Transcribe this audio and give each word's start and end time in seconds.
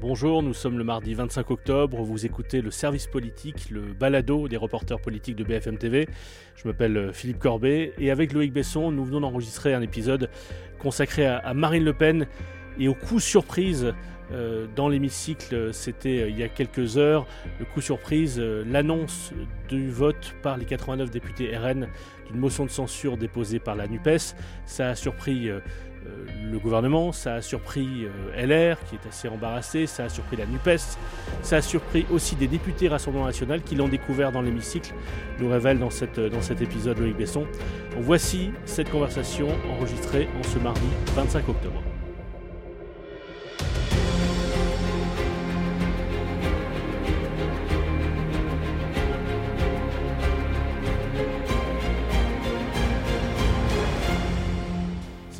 Bonjour, 0.00 0.42
nous 0.42 0.54
sommes 0.54 0.78
le 0.78 0.84
mardi 0.84 1.12
25 1.12 1.50
octobre, 1.50 2.02
vous 2.02 2.24
écoutez 2.24 2.62
le 2.62 2.70
service 2.70 3.06
politique, 3.06 3.68
le 3.68 3.82
balado 3.82 4.48
des 4.48 4.56
reporters 4.56 4.98
politiques 4.98 5.36
de 5.36 5.44
BFM 5.44 5.76
TV. 5.76 6.08
Je 6.56 6.66
m'appelle 6.66 6.96
euh, 6.96 7.12
Philippe 7.12 7.38
Corbet 7.38 7.92
et 7.98 8.10
avec 8.10 8.32
Loïc 8.32 8.50
Besson, 8.50 8.90
nous 8.92 9.04
venons 9.04 9.20
d'enregistrer 9.20 9.74
un 9.74 9.82
épisode 9.82 10.30
consacré 10.78 11.26
à 11.26 11.52
Marine 11.52 11.84
Le 11.84 11.92
Pen 11.92 12.26
et 12.78 12.88
au 12.88 12.94
coup 12.94 13.20
surprise 13.20 13.92
euh, 14.32 14.66
dans 14.74 14.88
l'hémicycle, 14.88 15.74
c'était 15.74 16.22
euh, 16.22 16.30
il 16.30 16.38
y 16.38 16.42
a 16.42 16.48
quelques 16.48 16.96
heures, 16.96 17.26
le 17.58 17.66
coup 17.66 17.82
surprise, 17.82 18.40
l'annonce 18.40 19.34
du 19.68 19.90
vote 19.90 20.34
par 20.42 20.56
les 20.56 20.64
89 20.64 21.10
députés 21.10 21.54
RN 21.54 21.88
d'une 22.26 22.40
motion 22.40 22.64
de 22.64 22.70
censure 22.70 23.18
déposée 23.18 23.58
par 23.58 23.76
la 23.76 23.86
NUPES. 23.86 24.34
Ça 24.64 24.88
a 24.88 24.94
surpris 24.94 25.50
le 26.50 26.58
gouvernement, 26.58 27.12
ça 27.12 27.34
a 27.34 27.42
surpris 27.42 28.06
euh, 28.06 28.46
LR 28.46 28.78
qui 28.84 28.96
est 28.96 29.08
assez 29.08 29.28
embarrassé, 29.28 29.86
ça 29.86 30.04
a 30.04 30.08
surpris 30.08 30.36
la 30.36 30.46
NUPES, 30.46 30.98
ça 31.42 31.56
a 31.56 31.62
surpris 31.62 32.06
aussi 32.10 32.36
des 32.36 32.48
députés 32.48 32.88
Rassemblement 32.88 33.26
National 33.26 33.62
qui 33.62 33.74
l'ont 33.74 33.88
découvert 33.88 34.32
dans 34.32 34.42
l'hémicycle, 34.42 34.92
nous 35.38 35.48
révèle 35.48 35.78
dans, 35.78 35.88
dans 35.88 36.42
cet 36.42 36.62
épisode 36.62 36.98
Loïc 36.98 37.16
Besson. 37.16 37.46
voici 37.98 38.50
cette 38.64 38.90
conversation 38.90 39.48
enregistrée 39.70 40.28
en 40.38 40.42
ce 40.42 40.58
mardi 40.58 40.88
25 41.14 41.48
octobre. 41.48 41.82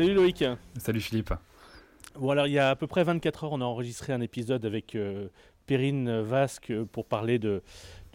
Salut 0.01 0.15
Loïc. 0.15 0.43
Salut 0.79 1.01
Philippe. 1.03 1.35
Bon 2.19 2.31
alors 2.31 2.47
il 2.47 2.55
y 2.55 2.59
a 2.59 2.71
à 2.71 2.75
peu 2.75 2.87
près 2.87 3.05
24 3.05 3.45
heures, 3.45 3.53
on 3.53 3.61
a 3.61 3.67
enregistré 3.67 4.15
un 4.15 4.23
épisode 4.23 4.65
avec 4.65 4.95
euh, 4.95 5.29
Perrine 5.67 6.23
Vasque 6.23 6.73
pour 6.85 7.05
parler 7.05 7.39
de, 7.39 7.63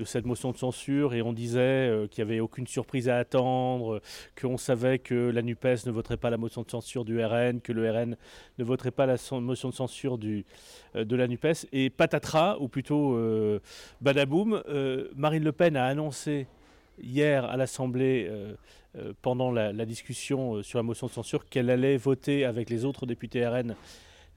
cette 0.03 0.25
motion 0.25 0.51
de 0.51 0.57
censure 0.57 1.13
et 1.13 1.21
on 1.21 1.31
disait 1.31 1.59
euh, 1.59 2.07
qu'il 2.07 2.25
n'y 2.25 2.31
avait 2.31 2.39
aucune 2.39 2.65
surprise 2.65 3.07
à 3.07 3.17
attendre, 3.17 4.01
qu'on 4.35 4.57
savait 4.57 4.97
que 4.97 5.29
la 5.29 5.43
NUPES 5.43 5.85
ne 5.85 5.91
voterait 5.91 6.17
pas 6.17 6.31
la 6.31 6.37
motion 6.37 6.63
de 6.63 6.71
censure 6.71 7.05
du 7.05 7.23
RN, 7.23 7.61
que 7.61 7.71
le 7.71 7.87
RN 7.91 8.17
ne 8.57 8.63
voterait 8.63 8.89
pas 8.89 9.05
la 9.05 9.17
motion 9.39 9.69
de 9.69 9.75
censure 9.75 10.17
du, 10.17 10.43
euh, 10.95 11.05
de 11.05 11.15
la 11.15 11.27
NUPES. 11.27 11.67
Et 11.71 11.91
patatras, 11.91 12.57
ou 12.61 12.67
plutôt 12.67 13.15
badaboum, 14.01 14.63
Marine 15.15 15.43
Le 15.43 15.51
Pen 15.51 15.77
a 15.77 15.85
annoncé 15.85 16.47
hier 16.99 17.45
à 17.45 17.57
l'Assemblée 17.57 18.27
euh, 18.97 19.13
pendant 19.21 19.51
la, 19.51 19.85
discussion 19.85 20.55
euh, 20.55 20.63
sur 20.63 20.79
la 20.79 20.83
motion 20.83 21.07
de 21.07 21.11
censure 21.11 21.47
qu'elle 21.49 21.69
allait 21.69 21.97
voter 21.97 22.45
avec 22.45 22.69
les 22.69 22.85
autres 22.85 23.05
députés 23.05 23.45
RN 23.45 23.75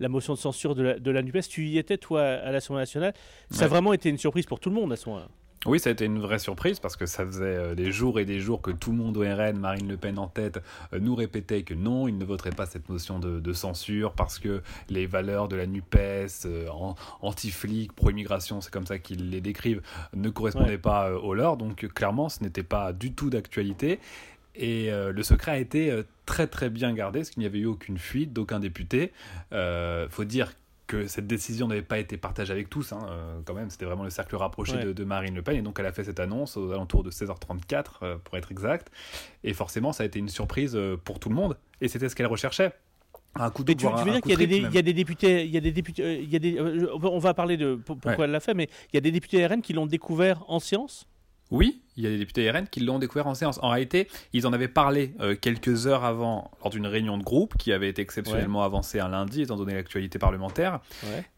la 0.01 0.09
motion 0.09 0.35
de 0.35 0.39
censure 0.39 0.77
de 0.77 0.83
la, 0.83 0.99
de 0.99 1.11
la 1.11 1.23
NUPES. 1.23 1.49
Tu 1.49 1.67
y 1.67 1.79
étais, 1.79 1.99
toi, 1.99 2.23
à 2.23 2.53
l'Assemblée 2.53 2.83
nationale? 2.83 3.15
Ça 3.51 3.65
a 3.65 3.69
vraiment 3.69 3.93
été 3.93 4.09
une 4.09 4.19
surprise 4.19 4.47
pour 4.47 4.61
tout 4.61 4.69
le 4.69 4.77
monde 4.77 4.93
à 4.93 4.97
ce 4.97 5.09
moment-là. 5.09 5.29
Oui, 5.67 5.81
ça 5.81 5.91
a 5.91 5.93
été 5.93 6.05
une 6.05 6.21
vraie 6.21 6.39
surprise 6.39 6.79
parce 6.79 6.97
que 6.97 7.05
ça 7.05 7.27
faisait 7.27 7.43
euh, 7.45 7.75
des 7.75 7.91
jours 7.91 8.21
et 8.21 8.25
des 8.25 8.39
jours 8.39 8.63
que 8.63 8.71
tout 8.71 8.93
le 8.93 8.97
monde 8.97 9.17
au 9.17 9.23
RN, 9.23 9.59
Marine 9.59 9.89
Le 9.89 9.97
Pen 9.97 10.17
en 10.19 10.29
tête, 10.29 10.61
nous 10.99 11.17
répétait 11.17 11.63
que 11.63 11.75
non, 11.75 12.07
il 12.07 12.17
ne 12.17 12.25
voterait 12.25 12.53
pas 12.53 12.65
cette 12.65 12.89
motion 12.89 13.19
de, 13.19 13.53
censure 13.53 14.13
parce 14.13 14.39
que 14.39 14.63
les 14.89 15.07
valeurs 15.07 15.49
de 15.49 15.57
la 15.57 15.67
NUPES, 15.67 16.47
anti-flic, 17.23 17.93
pro-immigration, 17.93 18.61
c'est 18.61 18.73
comme 18.73 18.87
ça 18.87 18.99
qu'ils 18.99 19.31
les 19.31 19.41
décrivent, 19.41 19.83
ne 20.15 20.29
correspondaient 20.31 20.79
pas 20.79 21.13
aux 21.13 21.35
leurs. 21.35 21.57
Donc 21.57 21.89
clairement, 21.89 22.29
ce 22.29 22.43
n'était 22.43 22.63
pas 22.63 22.93
du 22.93 23.13
tout 23.13 23.31
d'actualité. 23.31 23.99
Et 24.59 24.91
euh, 24.91 25.13
le 25.13 25.23
secret 25.23 25.53
a 25.53 25.59
été 25.59 25.91
euh, 25.91 26.03
très 26.27 26.49
très 26.49 26.69
bien 26.69 26.93
gardé, 26.93 27.21
parce 27.21 27.31
qu'il 27.31 27.41
n'y 27.41 27.47
avait 27.47 27.61
eu 27.61 27.67
aucune 27.67 27.97
fuite 27.97 28.33
d'aucun 28.33 28.59
député. 28.59 29.13
Il 29.53 29.57
euh, 29.57 30.09
faut 30.11 30.25
dire 30.25 30.53
que 30.89 31.07
cette 31.07 31.27
décision 31.27 31.69
n'avait 31.69 31.83
pas 31.83 31.99
été 31.99 32.17
partagée 32.17 32.53
avec 32.53 32.69
tous, 32.69 32.93
hein, 32.93 33.07
quand 33.45 33.53
même, 33.53 33.69
c'était 33.69 33.85
vraiment 33.85 34.05
le 34.05 34.11
cercle 34.11 34.35
rapproché 34.37 34.95
de, 34.95 35.05
Marine 35.05 35.35
Le 35.35 35.43
Pen, 35.43 35.55
et 35.55 35.61
donc 35.61 35.79
elle 35.79 35.85
a 35.85 35.93
fait 35.93 36.05
cette 36.05 36.19
annonce 36.19 36.57
aux 36.57 36.73
alentours 36.73 37.03
de 37.03 37.11
16h34, 37.11 38.17
pour 38.21 38.39
être 38.39 38.51
exact, 38.51 38.91
et 39.45 39.53
forcément 39.53 39.93
ça 39.93 40.05
a 40.05 40.07
été 40.07 40.19
une 40.19 40.31
surprise 40.31 40.79
pour 41.05 41.21
tout 41.21 41.29
le 41.29 41.35
monde, 41.35 41.59
et 41.83 41.89
c'était 41.89 42.09
ce 42.09 42.17
qu'elle 42.17 42.25
recherchait. 42.25 42.73
Un 43.35 43.51
coup 43.51 43.65
de 43.65 43.75
tu, 43.75 43.87
tu 43.87 43.87
veux 43.87 44.13
dire 44.13 44.23
qu'il 44.23 44.31
y, 44.31 44.61
y, 44.63 44.79
a 44.79 44.83
des 44.83 44.95
députés, 44.95 45.45
il 45.45 45.51
y 45.51 45.59
a 45.59 45.61
des 45.61 45.73
députés, 45.73 46.23
il 46.23 46.31
y 46.31 46.37
a 46.37 46.39
des, 46.39 46.59
on 46.59 47.19
va 47.19 47.35
parler 47.35 47.59
de 47.59 47.75
pourquoi 47.75 48.25
elle 48.25 48.31
l'a 48.31 48.41
fait, 48.41 48.55
mais 48.55 48.71
il 48.91 48.97
y 48.97 48.99
a 48.99 49.03
des 49.03 49.13
députés 49.13 49.47
RN 49.47 49.61
qui 49.61 49.75
l'ont 49.75 49.85
découvert 49.85 50.43
en 50.49 50.59
séance 50.59 51.07
oui, 51.51 51.81
il 51.97 52.05
y 52.05 52.07
a 52.07 52.11
des 52.11 52.19
députés 52.19 52.51
RN 52.51 52.67
qui 52.69 52.81
l'ont 52.81 52.99
découvert 52.99 53.27
en 53.27 53.35
séance. 53.35 53.59
En 53.63 53.71
réalité, 53.71 54.09
ils 54.33 54.47
en 54.47 54.53
avaient 54.53 54.69
parlé 54.69 55.15
euh, 55.21 55.35
quelques 55.35 55.87
heures 55.87 56.05
avant, 56.05 56.51
lors 56.63 56.71
d'une 56.71 56.87
réunion 56.87 57.19
de 57.19 57.25
groupe 57.25 57.57
qui 57.57 57.73
avait 57.73 57.89
été 57.89 58.03
exceptionnellement 58.03 58.63
avancée 58.63 59.01
un 59.01 59.09
lundi, 59.09 59.43
étant 59.43 59.57
donné 59.57 59.75
l'actualité 59.75 60.19
parlementaire. 60.19 60.81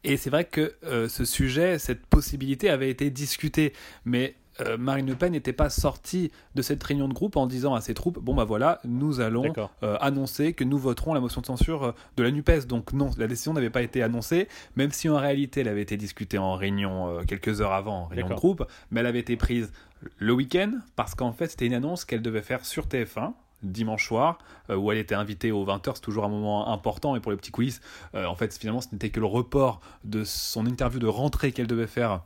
Et 0.05 0.17
c'est 0.17 0.31
vrai 0.31 0.45
que 0.45 0.75
euh, 0.85 1.09
ce 1.09 1.25
sujet, 1.25 1.79
cette 1.79 2.05
possibilité 2.07 2.71
avait 2.71 2.91
été 2.91 3.11
discutée. 3.11 3.73
Mais 4.05 4.35
euh, 4.61 4.77
Marine 4.79 5.07
Le 5.07 5.15
Pen 5.15 5.33
n'était 5.33 5.53
pas 5.53 5.71
sortie 5.71 6.31
de 6.55 6.63
cette 6.63 6.83
réunion 6.83 7.09
de 7.09 7.15
groupe 7.15 7.37
en 7.37 7.47
disant 7.47 7.75
à 7.75 7.81
ses 7.81 7.95
troupes 7.95 8.19
bon 8.19 8.35
bah 8.35 8.45
voilà 8.45 8.81
nous 8.85 9.21
allons 9.21 9.53
euh, 9.83 9.97
annoncer 10.01 10.53
que 10.53 10.65
nous 10.65 10.79
voterons 10.79 11.15
la 11.15 11.21
motion 11.21 11.41
de 11.41 11.47
censure 11.47 11.85
euh, 11.85 11.93
de 12.17 12.23
la 12.23 12.31
Nupes. 12.31 12.67
Donc 12.67 12.93
non 12.93 13.11
la 13.17 13.27
décision 13.27 13.53
n'avait 13.53 13.71
pas 13.71 13.83
été 13.83 14.03
annoncée 14.03 14.49
même 14.77 14.93
si 14.93 15.09
en 15.09 15.17
réalité 15.17 15.61
elle 15.61 15.69
avait 15.69 15.83
été 15.83 15.97
discutée 15.97 16.39
en 16.39 16.55
réunion 16.55 17.21
quelques 17.27 17.61
heures 17.61 17.73
avant 17.73 18.03
en 18.03 18.07
réunion 18.07 18.29
de 18.29 18.35
groupe 18.35 18.67
mais 18.91 19.01
elle 19.01 19.07
avait 19.07 19.21
été 19.21 19.37
prise 19.37 19.73
le 20.19 20.33
week-end 20.33 20.73
parce 20.97 21.15
qu'en 21.15 21.33
fait 21.33 21.49
c'était 21.49 21.67
une 21.67 21.75
annonce 21.75 22.05
qu'elle 22.05 22.23
devait 22.23 22.43
faire 22.43 22.65
sur 22.65 22.87
TF1 22.87 23.33
dimanche 23.63 24.07
soir 24.07 24.39
où 24.75 24.91
elle 24.91 24.99
était 24.99 25.15
invitée 25.15 25.53
aux 25.53 25.65
20h 25.67 25.93
c'est 25.97 26.01
toujours 26.01 26.25
un 26.25 26.29
moment 26.29 26.73
important 26.73 27.15
et 27.15 27.21
pour 27.21 27.31
les 27.31 27.37
petits 27.37 27.51
quiz 27.51 27.81
en 28.15 28.35
fait 28.35 28.57
finalement 28.57 28.81
ce 28.81 28.89
n'était 28.93 29.11
que 29.11 29.21
le 29.21 29.27
report 29.27 29.81
de 30.05 30.25
son 30.25 30.67
interview 30.67 30.99
de 30.99 31.07
rentrée 31.07 31.53
qu'elle 31.53 31.67
devait 31.67 31.87
faire 31.87 32.23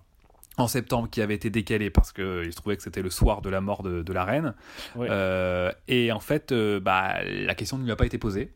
en 0.57 0.69
septembre 0.69 1.09
qui 1.11 1.21
avait 1.21 1.35
été 1.35 1.51
décalé 1.51 1.91
parce 1.91 2.13
qu'il 2.13 2.51
se 2.51 2.57
trouvait 2.57 2.77
que 2.77 2.83
c'était 2.83 3.03
le 3.03 3.11
soir 3.11 3.43
de 3.43 3.51
la 3.51 3.61
mort 3.61 3.83
de, 3.83 4.13
la 4.13 4.25
reine. 4.25 4.55
Euh, 4.97 5.73
et 5.89 6.13
en 6.13 6.21
fait, 6.21 6.53
euh, 6.53 6.79
bah, 6.81 7.25
la 7.25 7.55
question 7.55 7.79
ne 7.79 7.85
lui 7.85 7.91
a 7.91 7.97
pas 7.97 8.07
été 8.07 8.19
posée. 8.19 8.53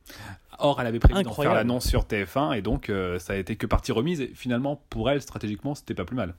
Or, 0.60 0.80
elle 0.80 0.86
avait 0.88 0.98
prévu 0.98 1.22
d'en 1.22 1.32
faire 1.32 1.54
l'annonce 1.54 1.86
sur 1.86 2.04
TF1 2.04 2.56
et 2.56 2.62
donc 2.62 2.90
euh, 2.90 3.18
ça 3.18 3.34
a 3.34 3.36
été 3.36 3.56
que 3.56 3.66
partie 3.66 3.92
remise. 3.92 4.20
Et 4.20 4.30
finalement, 4.34 4.82
pour 4.90 5.10
elle, 5.10 5.22
stratégiquement, 5.22 5.74
c'était 5.74 5.94
pas 5.94 6.04
plus 6.04 6.16
mal. 6.16 6.34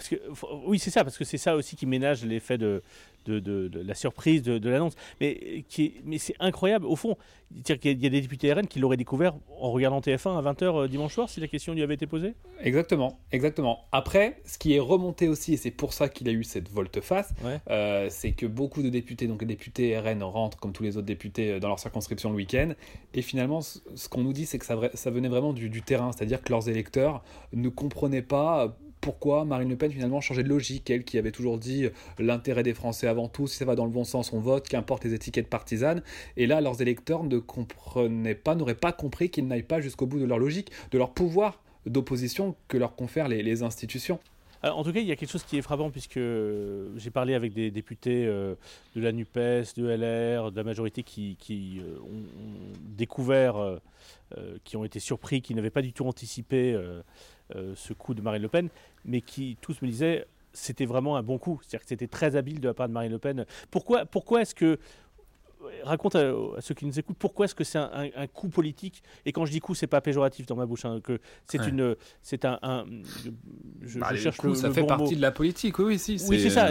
Parce 0.00 0.08
que, 0.08 0.16
oui, 0.64 0.78
c'est 0.78 0.90
ça, 0.90 1.04
parce 1.04 1.18
que 1.18 1.24
c'est 1.24 1.36
ça 1.36 1.54
aussi 1.56 1.76
qui 1.76 1.84
ménage 1.84 2.24
l'effet 2.24 2.56
de, 2.56 2.82
de, 3.26 3.70
la 3.82 3.94
surprise 3.94 4.40
de, 4.40 4.70
l'annonce. 4.70 4.94
Mais, 5.20 5.62
mais 6.04 6.16
c'est 6.16 6.34
incroyable, 6.40 6.86
au 6.86 6.96
fond. 6.96 7.18
Il 7.54 7.68
y 7.68 8.06
a 8.06 8.10
des 8.10 8.20
députés 8.22 8.50
RN 8.50 8.66
qui 8.66 8.78
l'auraient 8.78 8.96
découvert 8.96 9.34
en 9.60 9.72
regardant 9.72 10.00
TF1 10.00 10.38
à 10.38 10.52
20h 10.52 10.62
euh, 10.64 10.88
dimanche 10.88 11.12
soir, 11.12 11.28
si 11.28 11.40
la 11.40 11.48
question 11.48 11.74
lui 11.74 11.82
avait 11.82 11.94
été 11.94 12.06
posée? 12.06 12.34
Exactement, 12.62 13.18
exactement. 13.30 13.80
Après, 13.92 14.40
ce 14.46 14.56
qui 14.56 14.74
est 14.74 14.78
remonté 14.78 15.28
aussi, 15.28 15.52
et 15.52 15.56
c'est 15.58 15.70
pour 15.70 15.92
ça 15.92 16.08
qu'il 16.08 16.28
a 16.30 16.32
eu 16.32 16.44
cette 16.44 16.70
volte-face, 16.70 17.34
euh, 17.68 18.06
c'est 18.08 18.32
que 18.32 18.46
beaucoup 18.46 18.82
de 18.82 18.88
députés, 18.88 19.26
donc 19.26 19.42
les 19.42 19.48
députés 19.48 19.98
RN, 19.98 20.22
rentrent 20.22 20.58
comme 20.58 20.72
tous 20.72 20.84
les 20.84 20.96
autres 20.96 21.06
députés 21.06 21.52
euh, 21.52 21.60
dans 21.60 21.68
leur 21.68 21.78
circonscription 21.78 22.30
le 22.30 22.36
week-end. 22.36 22.72
Et 23.12 23.20
finalement, 23.20 23.60
ce 23.60 24.08
qu'on 24.08 24.22
nous 24.22 24.32
dit, 24.32 24.46
c'est 24.46 24.58
que 24.58 24.64
ça, 24.64 24.78
ça 24.94 25.10
venait 25.10 25.28
vraiment 25.28 25.52
du, 25.52 25.68
du 25.68 25.82
terrain, 25.82 26.12
c'est-à-dire 26.12 26.40
que 26.40 26.50
leurs 26.50 26.70
électeurs 26.70 27.22
ne 27.52 27.68
comprenaient 27.68 28.22
pas 28.22 28.74
pourquoi 29.00 29.44
Marine 29.44 29.68
Le 29.68 29.76
Pen 29.76 29.90
finalement 29.90 30.20
changé 30.20 30.42
de 30.42 30.48
logique, 30.48 30.90
elle 30.90 31.04
qui 31.04 31.18
avait 31.18 31.32
toujours 31.32 31.58
dit 31.58 31.86
euh, 31.86 31.90
l'intérêt 32.18 32.62
des 32.62 32.74
Français 32.74 33.06
avant 33.06 33.28
tout, 33.28 33.46
si 33.46 33.56
ça 33.56 33.64
va 33.64 33.74
dans 33.74 33.84
le 33.84 33.90
bon 33.90 34.04
sens 34.04 34.32
on 34.32 34.40
vote, 34.40 34.68
qu'importe 34.68 35.04
les 35.04 35.14
étiquettes 35.14 35.48
partisanes, 35.48 36.02
et 36.36 36.46
là 36.46 36.60
leurs 36.60 36.82
électeurs 36.82 37.24
ne 37.24 37.38
comprenaient 37.38 38.34
pas, 38.34 38.54
n'auraient 38.54 38.74
pas 38.74 38.92
compris 38.92 39.30
qu'ils 39.30 39.46
n'aillent 39.46 39.62
pas 39.62 39.80
jusqu'au 39.80 40.06
bout 40.06 40.18
de 40.18 40.24
leur 40.24 40.38
logique, 40.38 40.70
de 40.90 40.98
leur 40.98 41.12
pouvoir 41.12 41.62
d'opposition 41.86 42.54
que 42.68 42.76
leur 42.76 42.94
confèrent 42.94 43.28
les, 43.28 43.62
institutions. 43.62 44.18
En 44.62 44.84
tout 44.84 44.92
cas, 44.92 45.00
il 45.00 45.06
y 45.06 45.12
a 45.12 45.16
quelque 45.16 45.30
chose 45.30 45.44
qui 45.44 45.56
est 45.56 45.62
frappant 45.62 45.90
puisque 45.90 46.18
euh, 46.18 46.90
j'ai 46.96 47.10
parlé 47.10 47.34
avec 47.34 47.52
des 47.54 47.70
députés 47.70 48.26
euh, 48.26 48.54
de 48.94 49.00
la 49.00 49.12
NUPES, 49.12 49.74
de 49.76 49.86
LR, 49.86 50.50
de 50.50 50.56
la 50.56 50.64
majorité 50.64 51.02
qui, 51.02 51.80
ont, 52.02 52.22
découvert, 52.96 53.78
qui 54.64 54.76
ont 54.76 54.84
été 54.84 55.00
surpris, 55.00 55.40
qui 55.40 55.54
n'avaient 55.54 55.70
pas 55.70 55.82
du 55.82 55.92
tout 55.92 56.06
anticipé 56.06 56.76
euh, 57.56 57.74
ce 57.74 57.92
coup 57.92 58.14
de 58.14 58.22
Marine 58.22 58.42
Le 58.42 58.48
Pen, 58.48 58.68
mais 59.04 59.20
qui 59.20 59.56
tous 59.60 59.82
me 59.82 59.88
disaient 59.88 60.26
c'était 60.52 60.84
vraiment 60.84 61.16
un 61.16 61.22
bon 61.22 61.38
coup. 61.38 61.60
C'est-à-dire 61.62 61.80
que 61.80 61.88
c'était 61.88 62.08
très 62.08 62.36
habile 62.36 62.60
de 62.60 62.68
la 62.68 62.74
part 62.74 62.88
de 62.88 62.92
Marine 62.92 63.12
Le 63.12 63.18
Pen. 63.18 63.46
Pourquoi, 63.70 64.04
pourquoi 64.04 64.42
est-ce 64.42 64.54
que 64.54 64.78
raconte 65.82 66.16
à, 66.16 66.32
ceux 66.60 66.74
qui 66.74 66.86
nous 66.86 66.98
écoutent 66.98 67.18
pourquoi 67.18 67.44
est-ce 67.44 67.54
que 67.54 67.64
c'est 67.64 67.78
un, 67.78 68.26
coup 68.32 68.48
politique. 68.48 69.02
Et 69.26 69.32
quand 69.32 69.44
je 69.44 69.52
dis 69.52 69.60
coup 69.60 69.74
c'est 69.74 69.86
pas 69.86 70.00
péjoratif 70.00 70.46
dans 70.46 70.56
ma 70.56 70.66
bouche 70.66 70.84
hein, 70.84 71.00
que 71.02 71.20
c'est 71.46 71.66
une 71.66 71.96
c'est 72.22 72.44
un, 72.44 72.84
je, 73.82 73.98
bah, 73.98 74.14
cherche 74.14 74.42
le, 74.42 74.54
ça 74.54 74.70
fait 74.70 74.84
partie 74.84 75.16
de 75.16 75.22
la 75.22 75.32
politique. 75.32 75.78
Oui 75.78 75.98
si 75.98 76.20
oui 76.28 76.40
c'est 76.40 76.50
ça 76.50 76.70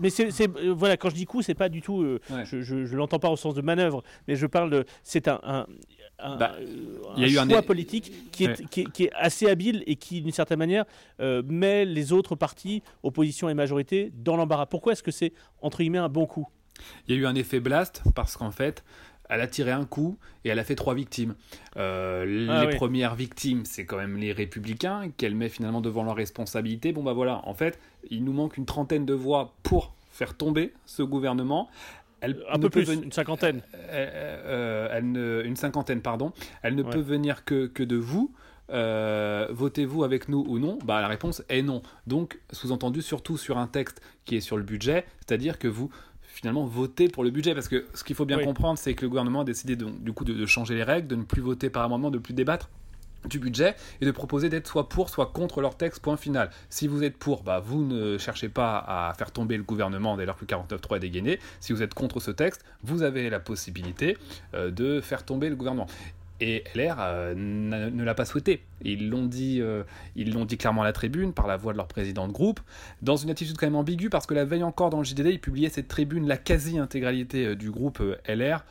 mais 0.00 0.10
c'est 0.10 0.50
voilà 0.70 0.96
quand 0.96 1.10
je 1.10 1.14
dis 1.14 1.26
coup 1.26 1.42
c'est 1.42 1.54
pas 1.54 1.68
du 1.68 1.82
tout 1.82 2.04
je, 2.44 2.62
je, 2.62 2.96
l'entends 2.96 3.18
pas 3.18 3.30
au 3.30 3.36
sens 3.36 3.54
de 3.54 3.62
manœuvre 3.62 4.02
mais 4.28 4.36
je 4.36 4.46
parle 4.46 4.70
de 4.70 4.84
c'est 5.02 5.28
un, 5.28 5.66
bah, 6.18 6.56
il 7.16 7.22
y 7.22 7.24
a 7.24 7.28
eu 7.28 7.48
choix 7.48 7.58
un 7.58 7.62
politique 7.62 8.30
qui 8.30 8.44
est, 8.44 8.68
qui, 8.68 9.04
est, 9.04 9.12
assez 9.14 9.48
habile 9.48 9.82
et 9.86 9.96
qui, 9.96 10.22
d'une 10.22 10.32
certaine 10.32 10.58
manière, 10.58 10.84
euh, 11.20 11.42
met 11.46 11.84
les 11.84 12.12
autres 12.12 12.34
partis, 12.34 12.82
opposition 13.02 13.48
et 13.48 13.54
majorité, 13.54 14.12
dans 14.14 14.36
l'embarras. 14.36 14.66
Pourquoi 14.66 14.92
est-ce 14.92 15.02
que 15.02 15.10
c'est, 15.10 15.32
entre 15.60 15.78
guillemets, 15.78 15.98
un 15.98 16.08
bon 16.08 16.26
coup? 16.26 16.48
Il 17.06 17.14
y 17.14 17.18
a 17.18 17.20
eu 17.20 17.26
un 17.26 17.34
effet 17.34 17.60
blast 17.60 18.02
parce 18.14 18.36
qu'en 18.36 18.50
fait, 18.50 18.84
elle 19.28 19.40
a 19.40 19.46
tiré 19.46 19.72
un 19.72 19.84
coup 19.84 20.18
et 20.44 20.50
elle 20.50 20.58
a 20.58 20.64
fait 20.64 20.76
trois 20.76 20.94
victimes. 20.94 21.34
Euh, 21.76 22.46
ah 22.48 22.64
les 22.64 22.76
premières 22.76 23.14
victimes, 23.14 23.64
c'est 23.64 23.84
quand 23.84 23.96
même 23.96 24.16
les 24.16 24.32
républicains 24.32 25.10
qu'elle 25.16 25.34
met 25.34 25.48
finalement 25.48 25.80
devant 25.80 26.04
leur 26.04 26.16
responsabilité. 26.16 26.92
Bon 26.92 27.02
bah 27.02 27.12
voilà, 27.12 27.40
en 27.44 27.54
fait, 27.54 27.78
il 28.10 28.24
nous 28.24 28.32
manque 28.32 28.56
une 28.56 28.66
trentaine 28.66 29.04
de 29.04 29.14
voix 29.14 29.54
pour 29.62 29.94
faire 30.10 30.34
tomber 30.34 30.72
ce 30.86 31.02
gouvernement 31.02 31.68
un 32.22 32.58
peu 32.58 32.70
plus, 32.70 32.88
une 32.90 33.12
cinquantaine. 33.12 33.62
Euh, 33.74 34.88
euh, 34.94 35.44
une 35.44 35.56
cinquantaine, 35.56 36.00
pardon. 36.00 36.32
Elle 36.62 36.74
ne 36.74 36.82
peut 36.82 37.00
venir 37.00 37.44
que, 37.44 37.66
que 37.66 37.82
de 37.82 37.96
vous. 37.96 38.32
Euh, 38.70 39.46
votez-vous 39.50 40.02
avec 40.02 40.28
nous 40.28 40.44
ou 40.48 40.58
non? 40.58 40.78
Bah, 40.84 41.00
La 41.00 41.08
réponse 41.08 41.42
est 41.48 41.62
non. 41.62 41.82
Donc, 42.06 42.40
sous-entendu, 42.50 43.02
surtout 43.02 43.36
sur 43.36 43.58
un 43.58 43.68
texte 43.68 44.00
qui 44.24 44.36
est 44.36 44.40
sur 44.40 44.56
le 44.56 44.64
budget, 44.64 45.04
c'est-à-dire 45.20 45.58
que 45.58 45.68
vous 45.68 45.90
finalement 46.36 46.66
votez 46.66 47.08
pour 47.08 47.24
le 47.24 47.30
budget. 47.30 47.54
Parce 47.54 47.68
que 47.68 47.86
ce 47.94 48.04
qu'il 48.04 48.14
faut 48.14 48.26
bien 48.26 48.38
comprendre, 48.44 48.78
c'est 48.78 48.94
que 48.94 49.02
le 49.02 49.08
gouvernement 49.08 49.40
a 49.40 49.44
décidé 49.44 49.74
du 49.76 50.12
coup 50.12 50.24
de, 50.24 50.34
de, 50.34 50.46
changer 50.46 50.74
les 50.74 50.84
règles, 50.84 51.08
de 51.08 51.16
ne 51.16 51.22
plus 51.22 51.40
voter 51.40 51.70
par 51.70 51.82
amendement, 51.82 52.10
de 52.10 52.18
ne 52.18 52.22
plus 52.22 52.34
débattre 52.34 52.68
du 53.26 53.38
budget 53.38 53.74
et 54.00 54.06
de 54.06 54.10
proposer 54.10 54.48
d'être 54.48 54.68
soit 54.68 54.88
pour, 54.88 55.08
soit 55.08 55.26
contre 55.26 55.60
leur 55.60 55.76
texte, 55.76 56.02
point 56.02 56.16
final. 56.16 56.50
Si 56.70 56.86
vous 56.86 57.02
êtes 57.02 57.16
pour, 57.16 57.42
bah, 57.42 57.60
vous 57.60 57.82
ne 57.82 58.18
cherchez 58.18 58.48
pas 58.48 58.78
à 58.78 59.14
faire 59.14 59.32
tomber 59.32 59.56
le 59.56 59.62
gouvernement 59.62 60.16
dès 60.16 60.26
lors 60.26 60.36
que 60.36 60.44
49.3 60.44 60.96
est 60.96 61.00
dégainé. 61.00 61.38
Si 61.60 61.72
vous 61.72 61.82
êtes 61.82 61.94
contre 61.94 62.20
ce 62.20 62.30
texte, 62.30 62.64
vous 62.82 63.02
avez 63.02 63.28
la 63.30 63.40
possibilité 63.40 64.16
euh, 64.54 64.70
de 64.70 65.00
faire 65.00 65.24
tomber 65.24 65.48
le 65.48 65.56
gouvernement. 65.56 65.86
Et 66.40 66.64
LR 66.74 66.96
euh, 66.98 67.34
ne 67.34 68.04
l'a 68.04 68.14
pas 68.14 68.24
souhaité. 68.24 68.62
Ils 68.82 69.08
l'ont 69.08 69.24
dit, 69.24 69.60
euh, 69.60 69.84
ils 70.16 70.32
l'ont 70.34 70.44
dit 70.44 70.58
clairement 70.58 70.82
à 70.82 70.84
la 70.84 70.92
tribune 70.92 71.32
par 71.32 71.46
la 71.46 71.56
voix 71.56 71.72
de 71.72 71.78
leur 71.78 71.88
président 71.88 72.28
de 72.28 72.32
groupe, 72.32 72.60
dans 73.00 73.16
une 73.16 73.30
attitude 73.30 73.56
quand 73.56 73.66
même 73.66 73.76
ambiguë 73.76 74.10
parce 74.10 74.26
que 74.26 74.34
la 74.34 74.44
veille 74.44 74.62
encore 74.62 74.90
dans 74.90 74.98
le 74.98 75.04
JDD, 75.04 75.26
ils 75.26 75.40
publiaient 75.40 75.70
cette 75.70 75.88
tribune, 75.88 76.26
la 76.28 76.36
quasi-intégralité 76.36 77.46
euh, 77.46 77.56
du 77.56 77.70
groupe 77.70 78.02
LR, 78.28 78.64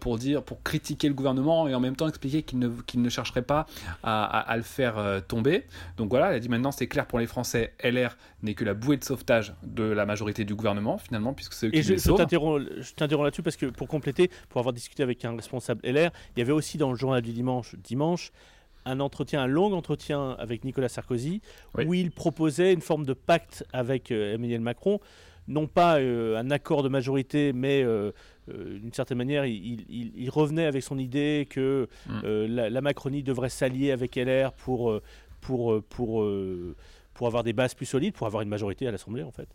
pour 0.00 0.18
dire, 0.18 0.42
pour 0.42 0.62
critiquer 0.62 1.08
le 1.08 1.14
gouvernement 1.14 1.68
et 1.68 1.74
en 1.74 1.80
même 1.80 1.96
temps 1.96 2.08
expliquer 2.08 2.42
qu'ils 2.42 2.58
ne, 2.58 2.68
qu'ils 2.86 3.02
ne 3.02 3.08
chercheraient 3.08 3.42
pas 3.42 3.66
à, 4.02 4.54
le 4.56 4.62
faire 4.62 5.22
tomber. 5.26 5.64
Donc 5.96 6.10
voilà, 6.10 6.30
elle 6.30 6.36
a 6.36 6.40
dit 6.40 6.48
maintenant 6.48 6.70
c'est 6.70 6.86
clair 6.86 7.06
pour 7.06 7.18
les 7.18 7.26
Français, 7.26 7.72
LR 7.82 8.16
n'est 8.42 8.54
que 8.54 8.64
la 8.64 8.74
bouée 8.74 8.96
de 8.96 9.04
sauvetage 9.04 9.54
de 9.62 9.84
la 9.84 10.06
majorité 10.06 10.44
du 10.44 10.54
gouvernement 10.54 10.98
finalement, 10.98 11.32
puisque 11.32 11.52
c'est 11.52 11.68
eux 11.68 11.70
qui 11.70 11.78
et 11.78 11.82
je, 11.82 11.94
je 11.96 12.12
t'interromps 12.12 13.24
là-dessus 13.24 13.42
parce 13.42 13.56
que 13.56 13.66
pour 13.66 13.88
compléter, 13.88 14.30
pour 14.48 14.58
avoir 14.58 14.72
discuté 14.72 15.02
avec 15.02 15.24
un 15.24 15.36
responsable 15.36 15.80
LR, 15.84 16.10
il 16.36 16.40
y 16.40 16.42
avait 16.42 16.52
aussi 16.52 16.78
dans 16.78 16.90
le 16.90 16.96
journal 16.96 17.22
du 17.22 17.32
dimanche, 17.32 17.74
dimanche, 17.76 18.32
un 18.84 19.00
entretien, 19.00 19.42
un 19.42 19.46
long 19.46 19.72
entretien 19.72 20.36
avec 20.38 20.64
Nicolas 20.64 20.88
Sarkozy, 20.88 21.40
où 21.78 21.94
il 21.94 22.10
proposait 22.10 22.72
une 22.72 22.80
forme 22.80 23.04
de 23.04 23.14
pacte 23.14 23.64
avec 23.72 24.10
euh, 24.10 24.34
Emmanuel 24.34 24.60
Macron, 24.60 25.00
non 25.48 25.66
pas 25.66 25.98
euh, 25.98 26.36
un 26.36 26.50
accord 26.50 26.82
de 26.82 26.88
majorité, 26.88 27.52
mais 27.52 27.82
euh, 27.82 28.12
d'une 28.48 28.92
certaine 28.92 29.18
manière, 29.18 29.44
il, 29.46 30.30
revenait 30.30 30.66
avec 30.66 30.82
son 30.82 30.98
idée 30.98 31.46
que 31.48 31.88
mm. 32.06 32.46
la, 32.46 32.80
Macronie 32.80 33.22
devrait 33.22 33.48
s'allier 33.48 33.92
avec 33.92 34.16
LR 34.16 34.52
pour, 34.52 35.00
pour, 35.40 35.80
pour, 35.84 36.24
pour 37.14 37.26
avoir 37.26 37.42
des 37.42 37.52
bases 37.52 37.74
plus 37.74 37.86
solides, 37.86 38.14
pour 38.14 38.26
avoir 38.26 38.42
une 38.42 38.48
majorité 38.48 38.86
à 38.86 38.90
l'Assemblée, 38.90 39.22
en 39.22 39.32
fait. 39.32 39.48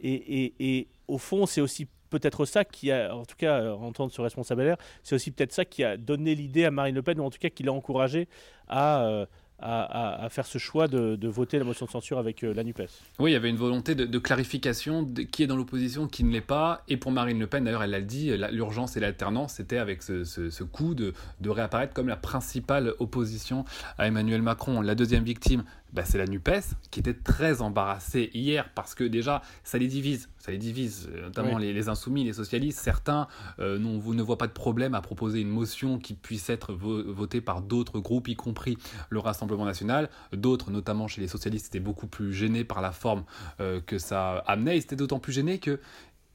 Et, 0.00 0.54
et 0.60 0.88
au 1.08 1.18
fond, 1.18 1.46
c'est 1.46 1.60
aussi 1.60 1.88
peut-être 2.08 2.44
ça 2.44 2.64
qui 2.64 2.90
a, 2.90 3.14
en 3.14 3.24
tout 3.24 3.36
cas, 3.36 3.60
euh, 3.60 3.72
entendre 3.74 4.12
ce 4.12 4.20
responsable 4.20 4.62
LR, 4.62 4.76
c'est 5.02 5.14
aussi 5.14 5.30
peut-être 5.30 5.52
ça 5.52 5.64
qui 5.64 5.84
a 5.84 5.96
donné 5.96 6.34
l'idée 6.34 6.64
à 6.64 6.70
Marine 6.70 6.94
Le 6.94 7.02
Pen, 7.02 7.20
ou 7.20 7.24
en 7.24 7.30
tout 7.30 7.38
cas 7.38 7.50
qui 7.50 7.62
l'a 7.62 7.72
encouragé 7.72 8.28
à, 8.68 9.04
euh, 9.04 9.26
à, 9.60 10.28
faire 10.30 10.46
ce 10.46 10.58
choix 10.58 10.86
de, 10.86 11.28
voter 11.28 11.58
la 11.58 11.64
motion 11.64 11.86
de 11.86 11.90
censure 11.90 12.18
avec 12.18 12.44
euh, 12.44 12.54
la 12.54 12.62
NUPES. 12.62 12.88
Oui, 13.18 13.30
il 13.30 13.34
y 13.34 13.36
avait 13.36 13.50
une 13.50 13.56
volonté 13.56 13.94
de, 13.94 14.18
clarification 14.18 15.02
de 15.02 15.22
qui 15.22 15.42
est 15.42 15.46
dans 15.46 15.56
l'opposition, 15.56 16.06
qui 16.06 16.24
ne 16.24 16.30
l'est 16.30 16.40
pas. 16.40 16.84
Et 16.88 16.96
pour 16.96 17.10
Marine 17.10 17.38
Le 17.38 17.46
Pen, 17.46 17.64
d'ailleurs, 17.64 17.82
elle 17.82 17.90
l'a 17.90 18.00
dit, 18.00 18.30
l'urgence 18.52 18.96
et 18.96 19.00
l'alternance, 19.00 19.54
c'était 19.54 19.78
avec 19.78 20.02
ce, 20.02 20.62
coup 20.64 20.94
de, 20.94 21.12
de, 21.40 21.50
réapparaître 21.50 21.92
comme 21.92 22.08
la 22.08 22.16
principale 22.16 22.94
opposition 22.98 23.64
à 23.98 24.06
Emmanuel 24.06 24.42
Macron. 24.42 24.80
La 24.80 24.94
deuxième 24.94 25.24
victime, 25.24 25.64
bah, 25.92 26.02
c'est 26.04 26.18
la 26.18 26.26
NUPES, 26.26 26.74
qui 26.90 27.00
était 27.00 27.14
très 27.14 27.62
embarrassée 27.62 28.30
hier 28.34 28.70
parce 28.74 28.94
que 28.94 29.04
déjà, 29.04 29.42
ça 29.64 29.78
les 29.78 29.88
divise. 29.88 30.28
Ça 30.38 30.52
les 30.52 30.58
divise, 30.58 31.08
euh, 31.12 31.22
notamment 31.22 31.58
les, 31.58 31.88
insoumis, 31.88 32.24
les 32.24 32.34
socialistes. 32.34 32.78
Certains 32.78 33.26
euh, 33.58 33.78
ne 33.78 34.22
voient 34.22 34.38
pas 34.38 34.46
de 34.46 34.52
problème 34.52 34.94
à 34.94 35.00
proposer 35.00 35.40
une 35.40 35.48
motion 35.48 35.98
qui 35.98 36.14
puisse 36.14 36.50
être 36.50 36.72
votée 36.72 37.40
par 37.40 37.62
d'autres 37.62 38.00
groupes, 38.00 38.28
y 38.28 38.36
compris 38.36 38.78
le 39.10 39.18
Rassemblement 39.18 39.64
national. 39.64 40.10
D'autres, 40.32 40.70
notamment 40.70 41.08
chez 41.08 41.20
les 41.20 41.28
socialistes, 41.28 41.66
étaient 41.68 41.80
beaucoup 41.80 42.06
plus 42.06 42.32
gênés 42.32 42.64
par 42.64 42.80
la 42.80 42.92
forme 42.92 43.24
euh, 43.60 43.80
que 43.80 43.98
ça 43.98 44.38
amenait. 44.46 44.76
Ils 44.76 44.82
étaient 44.82 44.96
d'autant 44.96 45.18
plus 45.18 45.32
gênés 45.32 45.58
que 45.58 45.80